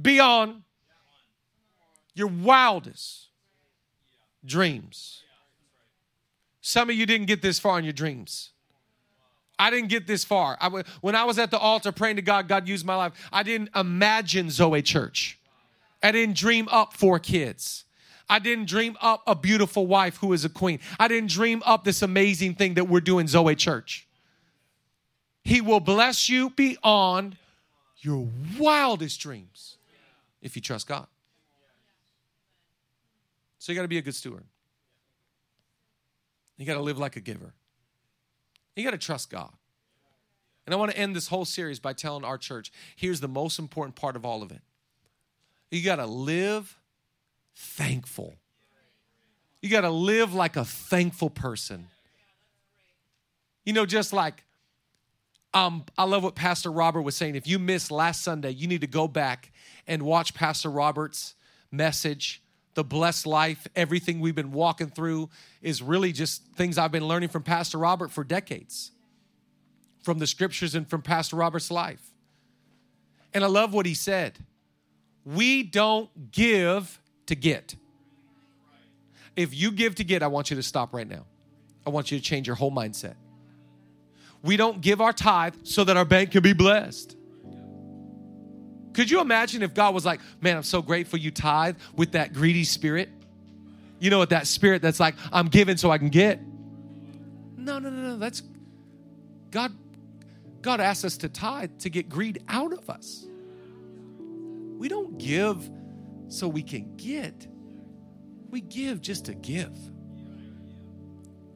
beyond 0.00 0.62
your 2.14 2.28
wildest 2.28 3.28
dreams. 4.44 5.22
Some 6.60 6.88
of 6.88 6.96
you 6.96 7.06
didn't 7.06 7.26
get 7.26 7.42
this 7.42 7.58
far 7.58 7.78
in 7.78 7.84
your 7.84 7.92
dreams. 7.92 8.50
I 9.58 9.70
didn't 9.70 9.88
get 9.88 10.06
this 10.06 10.24
far. 10.24 10.56
I, 10.60 10.68
when 11.00 11.14
I 11.14 11.24
was 11.24 11.38
at 11.38 11.50
the 11.50 11.58
altar 11.58 11.92
praying 11.92 12.16
to 12.16 12.22
God, 12.22 12.48
God 12.48 12.66
used 12.66 12.84
my 12.84 12.96
life. 12.96 13.12
I 13.32 13.42
didn't 13.42 13.70
imagine 13.76 14.50
Zoe 14.50 14.82
Church. 14.82 15.38
I 16.02 16.10
didn't 16.12 16.36
dream 16.36 16.68
up 16.70 16.94
four 16.94 17.18
kids. 17.18 17.84
I 18.28 18.38
didn't 18.38 18.66
dream 18.66 18.96
up 19.00 19.22
a 19.26 19.34
beautiful 19.34 19.86
wife 19.86 20.16
who 20.16 20.32
is 20.32 20.44
a 20.44 20.48
queen. 20.48 20.80
I 20.98 21.08
didn't 21.08 21.30
dream 21.30 21.62
up 21.64 21.84
this 21.84 22.02
amazing 22.02 22.54
thing 22.54 22.74
that 22.74 22.88
we're 22.88 23.00
doing, 23.00 23.28
Zoe 23.28 23.54
Church. 23.54 24.08
He 25.42 25.60
will 25.60 25.80
bless 25.80 26.28
you 26.28 26.50
beyond 26.50 27.36
your 27.98 28.26
wildest 28.58 29.20
dreams 29.20 29.76
if 30.44 30.54
you 30.54 30.62
trust 30.62 30.86
God. 30.86 31.08
So 33.58 33.72
you 33.72 33.76
got 33.76 33.82
to 33.82 33.88
be 33.88 33.98
a 33.98 34.02
good 34.02 34.14
steward. 34.14 34.44
You 36.56 36.66
got 36.66 36.74
to 36.74 36.82
live 36.82 36.98
like 36.98 37.16
a 37.16 37.20
giver. 37.20 37.54
You 38.76 38.84
got 38.84 38.90
to 38.90 38.98
trust 38.98 39.30
God. 39.30 39.50
And 40.66 40.74
I 40.74 40.78
want 40.78 40.92
to 40.92 40.98
end 40.98 41.16
this 41.16 41.28
whole 41.28 41.44
series 41.44 41.80
by 41.80 41.94
telling 41.94 42.24
our 42.24 42.38
church 42.38 42.70
here's 42.94 43.20
the 43.20 43.28
most 43.28 43.58
important 43.58 43.96
part 43.96 44.16
of 44.16 44.24
all 44.24 44.42
of 44.42 44.52
it. 44.52 44.60
You 45.70 45.82
got 45.82 45.96
to 45.96 46.06
live 46.06 46.78
thankful. 47.56 48.34
You 49.62 49.70
got 49.70 49.80
to 49.80 49.90
live 49.90 50.34
like 50.34 50.56
a 50.56 50.64
thankful 50.64 51.30
person. 51.30 51.88
You 53.64 53.72
know, 53.72 53.86
just 53.86 54.12
like 54.12 54.44
um, 55.54 55.84
I 55.96 56.04
love 56.04 56.24
what 56.24 56.34
Pastor 56.34 56.70
Robert 56.70 57.02
was 57.02 57.14
saying. 57.14 57.36
If 57.36 57.46
you 57.46 57.60
missed 57.60 57.92
last 57.92 58.22
Sunday, 58.22 58.50
you 58.50 58.66
need 58.66 58.80
to 58.80 58.88
go 58.88 59.06
back 59.06 59.52
and 59.86 60.02
watch 60.02 60.34
Pastor 60.34 60.68
Robert's 60.68 61.36
message, 61.70 62.42
The 62.74 62.82
Blessed 62.82 63.24
Life. 63.24 63.66
Everything 63.76 64.18
we've 64.18 64.34
been 64.34 64.50
walking 64.50 64.88
through 64.88 65.30
is 65.62 65.80
really 65.80 66.12
just 66.12 66.44
things 66.56 66.76
I've 66.76 66.90
been 66.90 67.06
learning 67.06 67.28
from 67.28 67.44
Pastor 67.44 67.78
Robert 67.78 68.10
for 68.10 68.24
decades, 68.24 68.90
from 70.02 70.18
the 70.18 70.26
scriptures 70.26 70.74
and 70.74 70.90
from 70.90 71.02
Pastor 71.02 71.36
Robert's 71.36 71.70
life. 71.70 72.02
And 73.32 73.44
I 73.44 73.46
love 73.46 73.72
what 73.72 73.86
he 73.86 73.94
said. 73.94 74.38
We 75.24 75.62
don't 75.62 76.32
give 76.32 77.00
to 77.26 77.36
get. 77.36 77.76
If 79.36 79.54
you 79.54 79.70
give 79.70 79.94
to 79.96 80.04
get, 80.04 80.22
I 80.22 80.26
want 80.26 80.50
you 80.50 80.56
to 80.56 80.62
stop 80.62 80.92
right 80.92 81.08
now. 81.08 81.26
I 81.86 81.90
want 81.90 82.10
you 82.10 82.18
to 82.18 82.24
change 82.24 82.46
your 82.46 82.56
whole 82.56 82.72
mindset. 82.72 83.14
We 84.44 84.58
don't 84.58 84.82
give 84.82 85.00
our 85.00 85.14
tithe 85.14 85.54
so 85.62 85.84
that 85.84 85.96
our 85.96 86.04
bank 86.04 86.32
can 86.32 86.42
be 86.42 86.52
blessed. 86.52 87.16
Could 88.92 89.10
you 89.10 89.20
imagine 89.20 89.62
if 89.62 89.72
God 89.72 89.94
was 89.94 90.04
like, 90.04 90.20
man, 90.42 90.58
I'm 90.58 90.62
so 90.62 90.82
grateful 90.82 91.18
you 91.18 91.30
tithe 91.30 91.78
with 91.96 92.12
that 92.12 92.34
greedy 92.34 92.64
spirit? 92.64 93.08
You 93.98 94.10
know, 94.10 94.18
with 94.18 94.28
that 94.28 94.46
spirit 94.46 94.82
that's 94.82 95.00
like, 95.00 95.14
I'm 95.32 95.48
giving 95.48 95.78
so 95.78 95.90
I 95.90 95.96
can 95.96 96.10
get. 96.10 96.40
No, 97.56 97.78
no, 97.78 97.88
no, 97.88 98.02
no. 98.10 98.18
That's 98.18 98.42
God. 99.50 99.72
God 100.60 100.78
asks 100.78 101.04
us 101.04 101.16
to 101.18 101.28
tithe 101.30 101.78
to 101.78 101.88
get 101.88 102.10
greed 102.10 102.42
out 102.46 102.72
of 102.74 102.90
us. 102.90 103.26
We 104.78 104.88
don't 104.88 105.16
give 105.16 105.70
so 106.28 106.48
we 106.48 106.62
can 106.62 106.96
get. 106.96 107.46
We 108.50 108.60
give 108.60 109.00
just 109.00 109.24
to 109.24 109.34
give. 109.34 109.74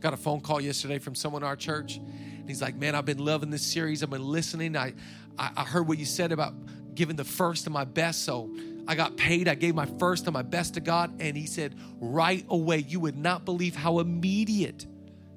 Got 0.01 0.15
a 0.15 0.17
phone 0.17 0.41
call 0.41 0.61
yesterday 0.61 0.99
from 0.99 1.15
someone 1.15 1.43
in 1.43 1.49
our 1.49 1.57
church. 1.57 2.01
He's 2.49 2.63
like, 2.63 2.75
Man, 2.75 2.95
I've 2.95 3.05
been 3.05 3.25
loving 3.25 3.51
this 3.51 3.63
series. 3.63 4.03
I've 4.03 4.11
been 4.11 4.27
listening. 4.27 4.77
I, 4.77 4.95
I, 5.39 5.51
I 5.59 5.65
heard 5.65 5.87
what 5.87 5.99
you 5.99 6.05
said 6.05 6.33
about 6.33 6.55
giving 6.95 7.17
the 7.17 7.25
first 7.25 7.67
and 7.67 7.73
my 7.73 7.85
best. 7.85 8.25
So 8.25 8.51
I 8.89 8.95
got 8.95 9.17
paid. 9.17 9.47
I 9.47 9.55
gave 9.55 9.75
my 9.75 9.87
first 9.99 10.27
and 10.27 10.35
my 10.35 10.43
best 10.43 10.75
to 10.75 10.81
God. 10.81 11.21
And 11.21 11.37
He 11.37 11.47
said, 11.47 11.77
right 12.01 12.45
away, 12.49 12.79
you 12.79 13.01
would 13.01 13.17
not 13.17 13.45
believe 13.45 13.77
how 13.77 14.01
immediate 14.01 14.87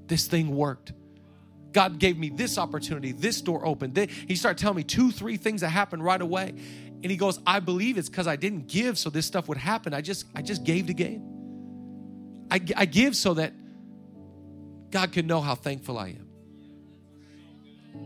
this 0.08 0.26
thing 0.28 0.56
worked. 0.56 0.93
God 1.71 2.00
gave 2.00 2.17
me 2.17 2.30
this 2.30 2.58
opportunity, 2.58 3.12
this 3.12 3.41
door 3.41 3.65
opened. 3.65 3.97
He 4.28 4.36
started 4.36 4.60
telling 4.60 4.78
me 4.78 4.84
two, 4.84 5.12
three 5.12 5.38
things 5.38 5.62
that 5.62 5.69
happened 5.69 6.04
right 6.04 6.21
away. 6.21 6.50
And 6.50 7.10
he 7.10 7.17
goes, 7.17 7.39
I 7.47 7.60
believe 7.60 7.97
it's 7.97 8.10
because 8.10 8.28
I 8.28 8.36
didn't 8.36 8.67
give 8.67 8.97
so 8.97 9.10
this 9.10 9.26
stuff 9.26 9.47
would 9.47 9.58
happen. 9.58 9.93
I 9.93 10.02
just, 10.02 10.26
I 10.36 10.41
just 10.41 10.63
gave 10.63 10.88
to 10.88 10.93
gain. 10.93 12.47
I, 12.52 12.60
I 12.76 12.86
give 12.86 13.15
so 13.15 13.36
that 13.36 13.54
God 14.91 15.13
can 15.13 15.26
know 15.26 15.41
how 15.41 15.56
thankful 15.56 15.97
I 15.97 16.10
am. 16.10 16.31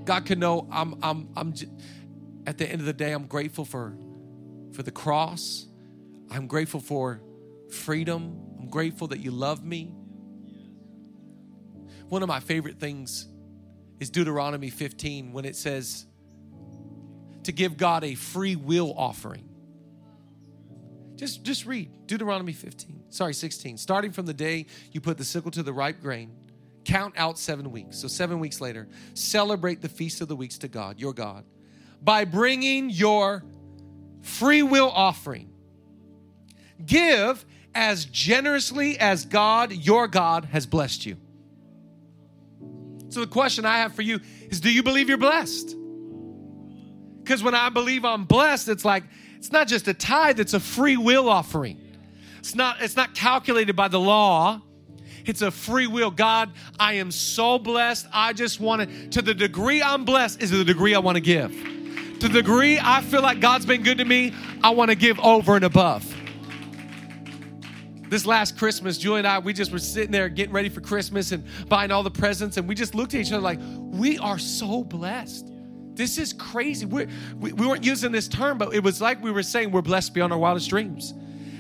God 0.06 0.26
can 0.26 0.40
know 0.40 0.68
I'm, 0.72 0.96
I'm, 1.02 1.30
I'm, 1.36 1.54
at 2.46 2.58
the 2.58 2.70
end 2.70 2.80
of 2.80 2.86
the 2.86 2.94
day, 2.94 3.12
I'm 3.12 3.26
grateful 3.28 3.66
for, 3.66 3.98
for 4.72 4.84
the 4.84 4.92
cross. 4.92 5.66
I'm 6.30 6.48
grateful 6.48 6.80
for 6.80 7.22
freedom. 7.72 8.40
I'm 8.60 8.68
grateful 8.68 9.08
that 9.08 9.20
you 9.20 9.32
love 9.32 9.64
me. 9.64 9.94
One 12.10 12.22
of 12.22 12.28
my 12.28 12.40
favorite 12.40 12.80
things 12.80 13.28
is 14.00 14.10
Deuteronomy 14.10 14.70
15 14.70 15.34
when 15.34 15.46
it 15.46 15.56
says 15.56 16.06
to 17.44 17.52
give 17.52 17.78
God 17.78 18.04
a 18.04 18.16
free 18.16 18.56
will 18.56 18.94
offering. 18.98 19.50
Just, 21.16 21.44
just 21.44 21.66
read 21.66 21.90
Deuteronomy 22.08 22.52
15, 22.52 23.06
sorry, 23.10 23.34
16. 23.34 23.78
Starting 23.78 24.12
from 24.12 24.26
the 24.26 24.34
day 24.34 24.66
you 24.92 25.00
put 25.00 25.18
the 25.18 25.24
sickle 25.24 25.52
to 25.52 25.64
the 25.64 25.72
ripe 25.72 26.02
grain, 26.02 26.32
count 26.86 27.16
out 27.18 27.38
seven 27.38 27.72
weeks. 27.72 27.98
So, 27.98 28.08
seven 28.08 28.40
weeks 28.40 28.62
later, 28.62 28.88
celebrate 29.14 29.82
the 29.82 29.90
feast 29.90 30.22
of 30.22 30.28
the 30.28 30.36
weeks 30.36 30.58
to 30.60 30.68
God, 30.68 31.00
your 31.00 31.14
God 31.14 31.44
by 32.06 32.24
bringing 32.24 32.90
your 32.92 33.44
free 34.22 34.64
will 34.64 34.90
offering. 34.90 35.50
Give 36.86 37.44
as 37.74 38.06
generously 38.06 38.98
as 39.00 39.26
God, 39.26 39.74
your 39.74 40.08
God, 40.08 40.46
has 40.46 40.66
blessed 40.66 41.06
you. 41.06 41.18
So, 43.10 43.22
the 43.22 43.28
question 43.28 43.66
I 43.66 43.80
have 43.80 43.96
for 43.96 44.04
you 44.04 44.20
is 44.50 44.62
do 44.62 44.72
you 44.72 44.84
believe 44.84 45.10
you're 45.10 45.18
blessed? 45.18 45.76
Because 47.24 47.42
when 47.42 47.56
I 47.56 47.70
believe 47.70 48.06
I'm 48.06 48.26
blessed, 48.26 48.70
it's 48.70 48.86
like, 48.86 49.04
it's 49.38 49.52
not 49.52 49.68
just 49.68 49.88
a 49.88 49.94
tithe, 49.94 50.40
it's 50.40 50.54
a 50.54 50.60
free 50.60 50.98
will 50.98 51.28
offering. 51.28 51.82
It's 52.38 52.54
not, 52.54 52.82
it's 52.82 52.96
not 52.96 53.16
calculated 53.16 53.76
by 53.76 53.88
the 53.88 54.00
law. 54.00 54.62
It's 55.26 55.42
a 55.42 55.52
free 55.52 55.88
will. 55.88 56.12
God, 56.12 56.52
I 56.80 56.94
am 56.94 57.12
so 57.12 57.60
blessed. 57.60 58.08
I 58.14 58.34
just 58.34 58.60
want 58.60 58.90
to, 58.90 59.10
to 59.10 59.22
the 59.22 59.34
degree 59.34 59.82
I'm 59.82 60.06
blessed, 60.06 60.42
is 60.42 60.52
the 60.52 60.64
degree 60.64 60.96
I 60.96 61.00
want 61.00 61.16
to 61.16 61.22
give 61.22 61.54
to 62.20 62.30
the 62.30 62.42
degree 62.42 62.80
I 62.82 63.02
feel 63.02 63.22
like 63.22 63.40
God's 63.40 63.66
been 63.66 63.84
good 63.84 63.98
to 63.98 64.06
me, 64.06 64.34
I 64.64 64.70
want 64.72 64.90
to 64.90 64.96
give 64.96 65.20
over 65.20 65.56
and 65.56 65.66
above. 65.66 66.12
This 68.10 68.26
last 68.26 68.58
Christmas, 68.58 68.98
Julie 68.98 69.20
and 69.20 69.28
I, 69.28 69.40
we 69.40 69.52
just 69.54 69.72
were 69.72 69.80
sitting 69.80 70.12
there 70.12 70.30
getting 70.30 70.54
ready 70.54 70.70
for 70.70 70.80
Christmas 70.80 71.32
and 71.32 71.44
buying 71.68 71.92
all 71.92 72.04
the 72.04 72.12
presents, 72.12 72.58
and 72.58 72.68
we 72.68 72.76
just 72.76 72.96
looked 72.96 73.14
at 73.14 73.22
each 73.22 73.32
other 73.32 73.42
like, 73.42 73.60
we 73.62 74.18
are 74.20 74.40
so 74.40 74.84
blessed. 74.84 75.52
This 75.96 76.18
is 76.18 76.34
crazy. 76.34 76.86
We're, 76.86 77.08
we, 77.38 77.54
we 77.54 77.68
weren't 77.68 77.84
using 77.84 78.12
this 78.12 78.28
term, 78.28 78.58
but 78.58 78.74
it 78.74 78.84
was 78.84 79.02
like 79.02 79.22
we 79.24 79.32
were 79.32 79.44
saying 79.44 79.72
we're 79.72 79.82
blessed 79.82 80.14
beyond 80.14 80.34
our 80.34 80.40
wildest 80.40 80.70
dreams. 80.70 81.14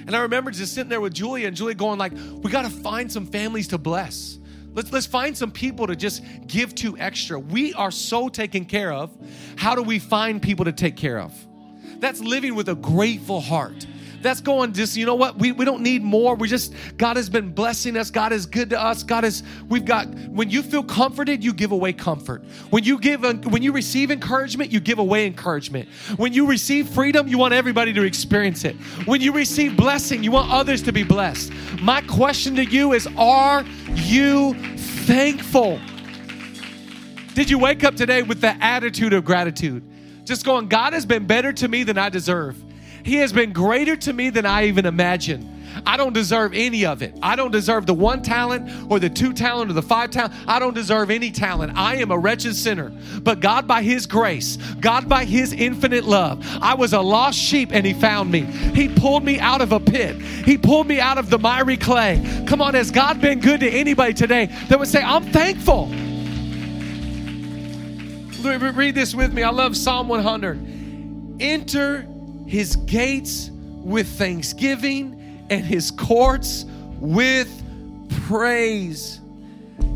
And 0.07 0.15
I 0.15 0.21
remember 0.21 0.51
just 0.51 0.73
sitting 0.73 0.89
there 0.89 1.01
with 1.01 1.13
Julia 1.13 1.47
and 1.47 1.55
Julia 1.55 1.75
going 1.75 1.97
like, 1.97 2.13
we 2.13 2.51
got 2.51 2.63
to 2.63 2.69
find 2.69 3.11
some 3.11 3.25
families 3.25 3.69
to 3.69 3.77
bless. 3.77 4.37
Let's, 4.73 4.91
let's 4.91 5.05
find 5.05 5.37
some 5.37 5.51
people 5.51 5.87
to 5.87 5.95
just 5.95 6.21
give 6.47 6.75
to 6.75 6.97
extra. 6.97 7.39
We 7.39 7.73
are 7.73 7.91
so 7.91 8.29
taken 8.29 8.65
care 8.65 8.91
of. 8.91 9.15
How 9.55 9.73
do 9.73 9.81
we 9.81 9.99
find 9.99 10.41
people 10.41 10.65
to 10.65 10.73
take 10.73 10.97
care 10.97 11.19
of? 11.19 11.33
That's 11.99 12.19
living 12.19 12.55
with 12.55 12.69
a 12.69 12.75
grateful 12.75 13.39
heart. 13.39 13.87
That's 14.25 14.41
going 14.41 14.73
just, 14.73 14.97
you 14.97 15.05
know 15.05 15.15
what? 15.15 15.37
We, 15.37 15.51
we 15.51 15.65
don't 15.65 15.81
need 15.81 16.03
more. 16.03 16.35
We 16.35 16.47
just, 16.47 16.73
God 16.97 17.15
has 17.15 17.29
been 17.29 17.53
blessing 17.53 17.95
us. 17.95 18.09
God 18.09 18.33
is 18.33 18.45
good 18.45 18.71
to 18.71 18.81
us. 18.81 19.03
God 19.03 19.23
is, 19.23 19.43
we've 19.69 19.85
got, 19.85 20.07
when 20.29 20.49
you 20.49 20.63
feel 20.63 20.83
comforted, 20.83 21.43
you 21.43 21.53
give 21.53 21.71
away 21.71 21.93
comfort. 21.93 22.43
When 22.71 22.83
you 22.83 22.97
give, 22.99 23.21
when 23.45 23.61
you 23.61 23.71
receive 23.71 24.09
encouragement, 24.09 24.71
you 24.71 24.79
give 24.79 24.97
away 24.97 25.27
encouragement. 25.27 25.87
When 26.17 26.33
you 26.33 26.47
receive 26.47 26.89
freedom, 26.89 27.27
you 27.27 27.37
want 27.37 27.53
everybody 27.53 27.93
to 27.93 28.01
experience 28.01 28.65
it. 28.65 28.75
When 29.05 29.21
you 29.21 29.31
receive 29.31 29.77
blessing, 29.77 30.23
you 30.23 30.31
want 30.31 30.51
others 30.51 30.81
to 30.83 30.91
be 30.91 31.03
blessed. 31.03 31.53
My 31.79 32.01
question 32.01 32.55
to 32.55 32.65
you 32.65 32.93
is, 32.93 33.07
are 33.17 33.63
you 33.93 34.55
thankful? 35.05 35.79
Did 37.35 37.49
you 37.49 37.59
wake 37.59 37.83
up 37.83 37.95
today 37.95 38.23
with 38.23 38.41
the 38.41 38.55
attitude 38.63 39.13
of 39.13 39.23
gratitude? 39.23 39.83
Just 40.23 40.45
going, 40.45 40.67
God 40.67 40.93
has 40.93 41.05
been 41.05 41.27
better 41.27 41.53
to 41.53 41.67
me 41.67 41.83
than 41.83 41.99
I 41.99 42.09
deserve. 42.09 42.64
He 43.05 43.17
has 43.17 43.31
been 43.31 43.53
greater 43.53 43.95
to 43.95 44.13
me 44.13 44.31
than 44.31 44.47
I 44.47 44.65
even 44.65 44.87
imagined. 44.87 45.51
I 45.85 45.95
don't 45.95 46.13
deserve 46.13 46.53
any 46.55 46.87
of 46.87 47.03
it. 47.03 47.15
I 47.21 47.35
don't 47.35 47.51
deserve 47.51 47.85
the 47.85 47.93
one 47.93 48.23
talent 48.23 48.91
or 48.91 48.99
the 48.99 49.11
two 49.11 49.31
talent 49.31 49.69
or 49.69 49.75
the 49.75 49.83
five 49.83 50.09
talent. 50.09 50.33
I 50.47 50.57
don't 50.57 50.73
deserve 50.73 51.11
any 51.11 51.29
talent. 51.29 51.77
I 51.77 51.97
am 51.97 52.09
a 52.09 52.17
wretched 52.17 52.55
sinner. 52.55 52.91
But 53.21 53.41
God, 53.41 53.67
by 53.67 53.83
His 53.83 54.07
grace, 54.07 54.57
God, 54.79 55.07
by 55.07 55.23
His 55.23 55.53
infinite 55.53 56.05
love, 56.05 56.43
I 56.61 56.73
was 56.73 56.93
a 56.93 56.99
lost 57.01 57.37
sheep 57.37 57.69
and 57.71 57.85
He 57.85 57.93
found 57.93 58.31
me. 58.31 58.41
He 58.41 58.89
pulled 58.89 59.23
me 59.23 59.39
out 59.39 59.61
of 59.61 59.71
a 59.71 59.79
pit, 59.79 60.19
He 60.19 60.57
pulled 60.57 60.87
me 60.87 60.99
out 60.99 61.19
of 61.19 61.29
the 61.29 61.37
miry 61.37 61.77
clay. 61.77 62.43
Come 62.47 62.59
on, 62.59 62.73
has 62.73 62.89
God 62.89 63.21
been 63.21 63.39
good 63.39 63.59
to 63.59 63.69
anybody 63.69 64.15
today 64.15 64.47
that 64.69 64.79
would 64.79 64.87
say, 64.87 65.03
I'm 65.03 65.25
thankful? 65.25 65.89
Read 68.43 68.95
this 68.95 69.13
with 69.13 69.31
me. 69.31 69.43
I 69.43 69.51
love 69.51 69.77
Psalm 69.77 70.07
100. 70.07 71.37
Enter 71.39 72.07
his 72.45 72.75
gates 72.75 73.49
with 73.51 74.07
thanksgiving 74.17 75.45
and 75.49 75.63
his 75.63 75.91
courts 75.91 76.65
with 76.99 77.49
praise. 78.27 79.19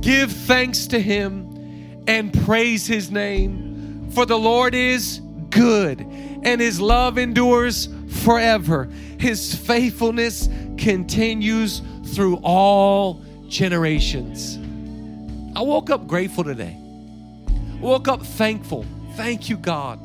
Give 0.01 0.31
thanks 0.31 0.87
to 0.87 0.99
him 0.99 2.03
and 2.07 2.33
praise 2.45 2.85
his 2.87 3.11
name, 3.11 4.09
for 4.11 4.25
the 4.25 4.37
Lord 4.37 4.73
is 4.75 5.21
good 5.49 6.01
and 6.01 6.61
his 6.61 6.79
love 6.79 7.17
endures 7.17 7.89
forever. 8.23 8.85
His 9.19 9.53
faithfulness 9.53 10.47
continues 10.77 11.81
through 12.13 12.39
all 12.43 13.21
generations. 13.47 14.57
I 15.57 15.61
woke 15.61 15.89
up 15.89 16.07
grateful 16.07 16.43
today. 16.43 16.77
woke 17.79 18.07
up 18.07 18.23
thankful. 18.23 18.85
Thank 19.15 19.49
you, 19.49 19.57
God 19.57 19.99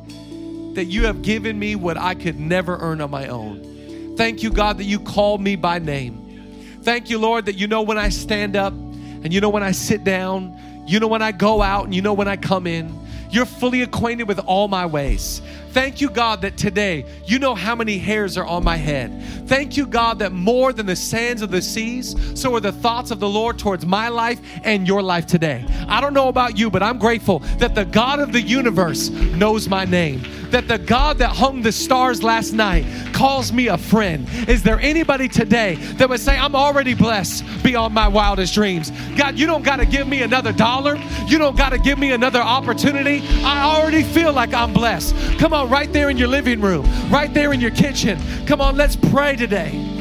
that 0.75 0.85
you 0.85 1.05
have 1.05 1.21
given 1.21 1.57
me 1.57 1.75
what 1.75 1.97
I 1.97 2.15
could 2.15 2.39
never 2.39 2.77
earn 2.77 3.01
on 3.01 3.09
my 3.09 3.27
own. 3.27 4.15
Thank 4.15 4.43
you, 4.43 4.49
God, 4.49 4.77
that 4.77 4.85
you 4.85 4.99
called 4.99 5.41
me 5.41 5.55
by 5.55 5.79
name. 5.79 6.79
Thank 6.83 7.09
you, 7.09 7.17
Lord, 7.17 7.47
that 7.47 7.55
you 7.55 7.67
know 7.67 7.81
when 7.81 7.97
I 7.97 8.09
stand 8.09 8.55
up 8.55 8.73
and 8.73 9.33
you 9.33 9.41
know 9.41 9.49
when 9.49 9.63
I 9.63 9.71
sit 9.71 10.03
down, 10.03 10.57
you 10.87 10.99
know 10.99 11.07
when 11.07 11.21
I 11.21 11.31
go 11.31 11.61
out 11.61 11.85
and 11.85 11.95
you 11.95 12.01
know 12.01 12.13
when 12.13 12.27
I 12.27 12.37
come 12.37 12.67
in. 12.67 12.93
You're 13.31 13.45
fully 13.45 13.81
acquainted 13.81 14.27
with 14.27 14.39
all 14.39 14.67
my 14.67 14.85
ways. 14.85 15.41
Thank 15.75 15.99
you, 15.99 16.09
God, 16.09 16.39
that 16.43 16.55
today 16.55 17.03
you 17.25 17.37
know 17.37 17.53
how 17.53 17.75
many 17.75 17.97
hairs 17.97 18.37
are 18.37 18.45
on 18.45 18.63
my 18.63 18.77
head. 18.77 19.21
Thank 19.45 19.75
you, 19.75 19.85
God, 19.85 20.19
that 20.19 20.31
more 20.31 20.71
than 20.71 20.85
the 20.85 20.95
sands 20.95 21.41
of 21.41 21.51
the 21.51 21.61
seas, 21.61 22.15
so 22.33 22.55
are 22.55 22.61
the 22.61 22.71
thoughts 22.71 23.11
of 23.11 23.19
the 23.19 23.27
Lord 23.27 23.59
towards 23.59 23.85
my 23.85 24.07
life 24.07 24.39
and 24.63 24.87
your 24.87 25.03
life 25.03 25.27
today. 25.27 25.65
I 25.89 25.99
don't 25.99 26.13
know 26.13 26.29
about 26.29 26.57
you, 26.57 26.71
but 26.71 26.81
I'm 26.81 26.97
grateful 26.97 27.39
that 27.59 27.75
the 27.75 27.83
God 27.83 28.21
of 28.21 28.31
the 28.31 28.41
universe 28.41 29.09
knows 29.09 29.67
my 29.67 29.83
name, 29.83 30.23
that 30.51 30.69
the 30.69 30.77
God 30.77 31.17
that 31.17 31.35
hung 31.35 31.61
the 31.61 31.73
stars 31.73 32.23
last 32.23 32.53
night 32.53 32.85
calls 33.13 33.51
me 33.51 33.67
a 33.67 33.77
friend. 33.77 34.27
Is 34.47 34.63
there 34.63 34.79
anybody 34.79 35.27
today 35.27 35.75
that 35.97 36.07
would 36.07 36.21
say, 36.21 36.37
I'm 36.37 36.55
already 36.55 36.93
blessed 36.93 37.43
beyond 37.63 37.93
my 37.93 38.07
wildest 38.07 38.53
dreams? 38.53 38.91
God, 39.17 39.37
you 39.37 39.45
don't 39.45 39.63
got 39.63 39.77
to 39.77 39.85
give 39.85 40.07
me 40.07 40.21
another 40.21 40.53
dollar, 40.53 40.95
you 41.27 41.37
don't 41.37 41.57
got 41.57 41.69
to 41.69 41.77
give 41.77 41.99
me 41.99 42.13
another 42.13 42.41
opportunity. 42.41 43.21
I 43.43 43.63
already 43.63 44.03
feel 44.03 44.31
like 44.31 44.53
I'm 44.53 44.73
blessed. 44.73 45.15
Come 45.37 45.53
on, 45.53 45.64
right 45.67 45.91
there 45.91 46.09
in 46.09 46.17
your 46.17 46.27
living 46.27 46.61
room, 46.61 46.85
right 47.09 47.33
there 47.33 47.53
in 47.53 47.61
your 47.61 47.71
kitchen. 47.71 48.19
Come 48.45 48.61
on, 48.61 48.75
let's 48.75 48.95
pray 48.95 49.35
today. 49.35 49.71
Thank 49.71 49.91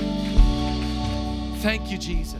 you, 1.00 1.08
Jesus. 1.18 1.54
Thank 1.62 1.90
you, 1.90 1.98
Jesus. 1.98 2.33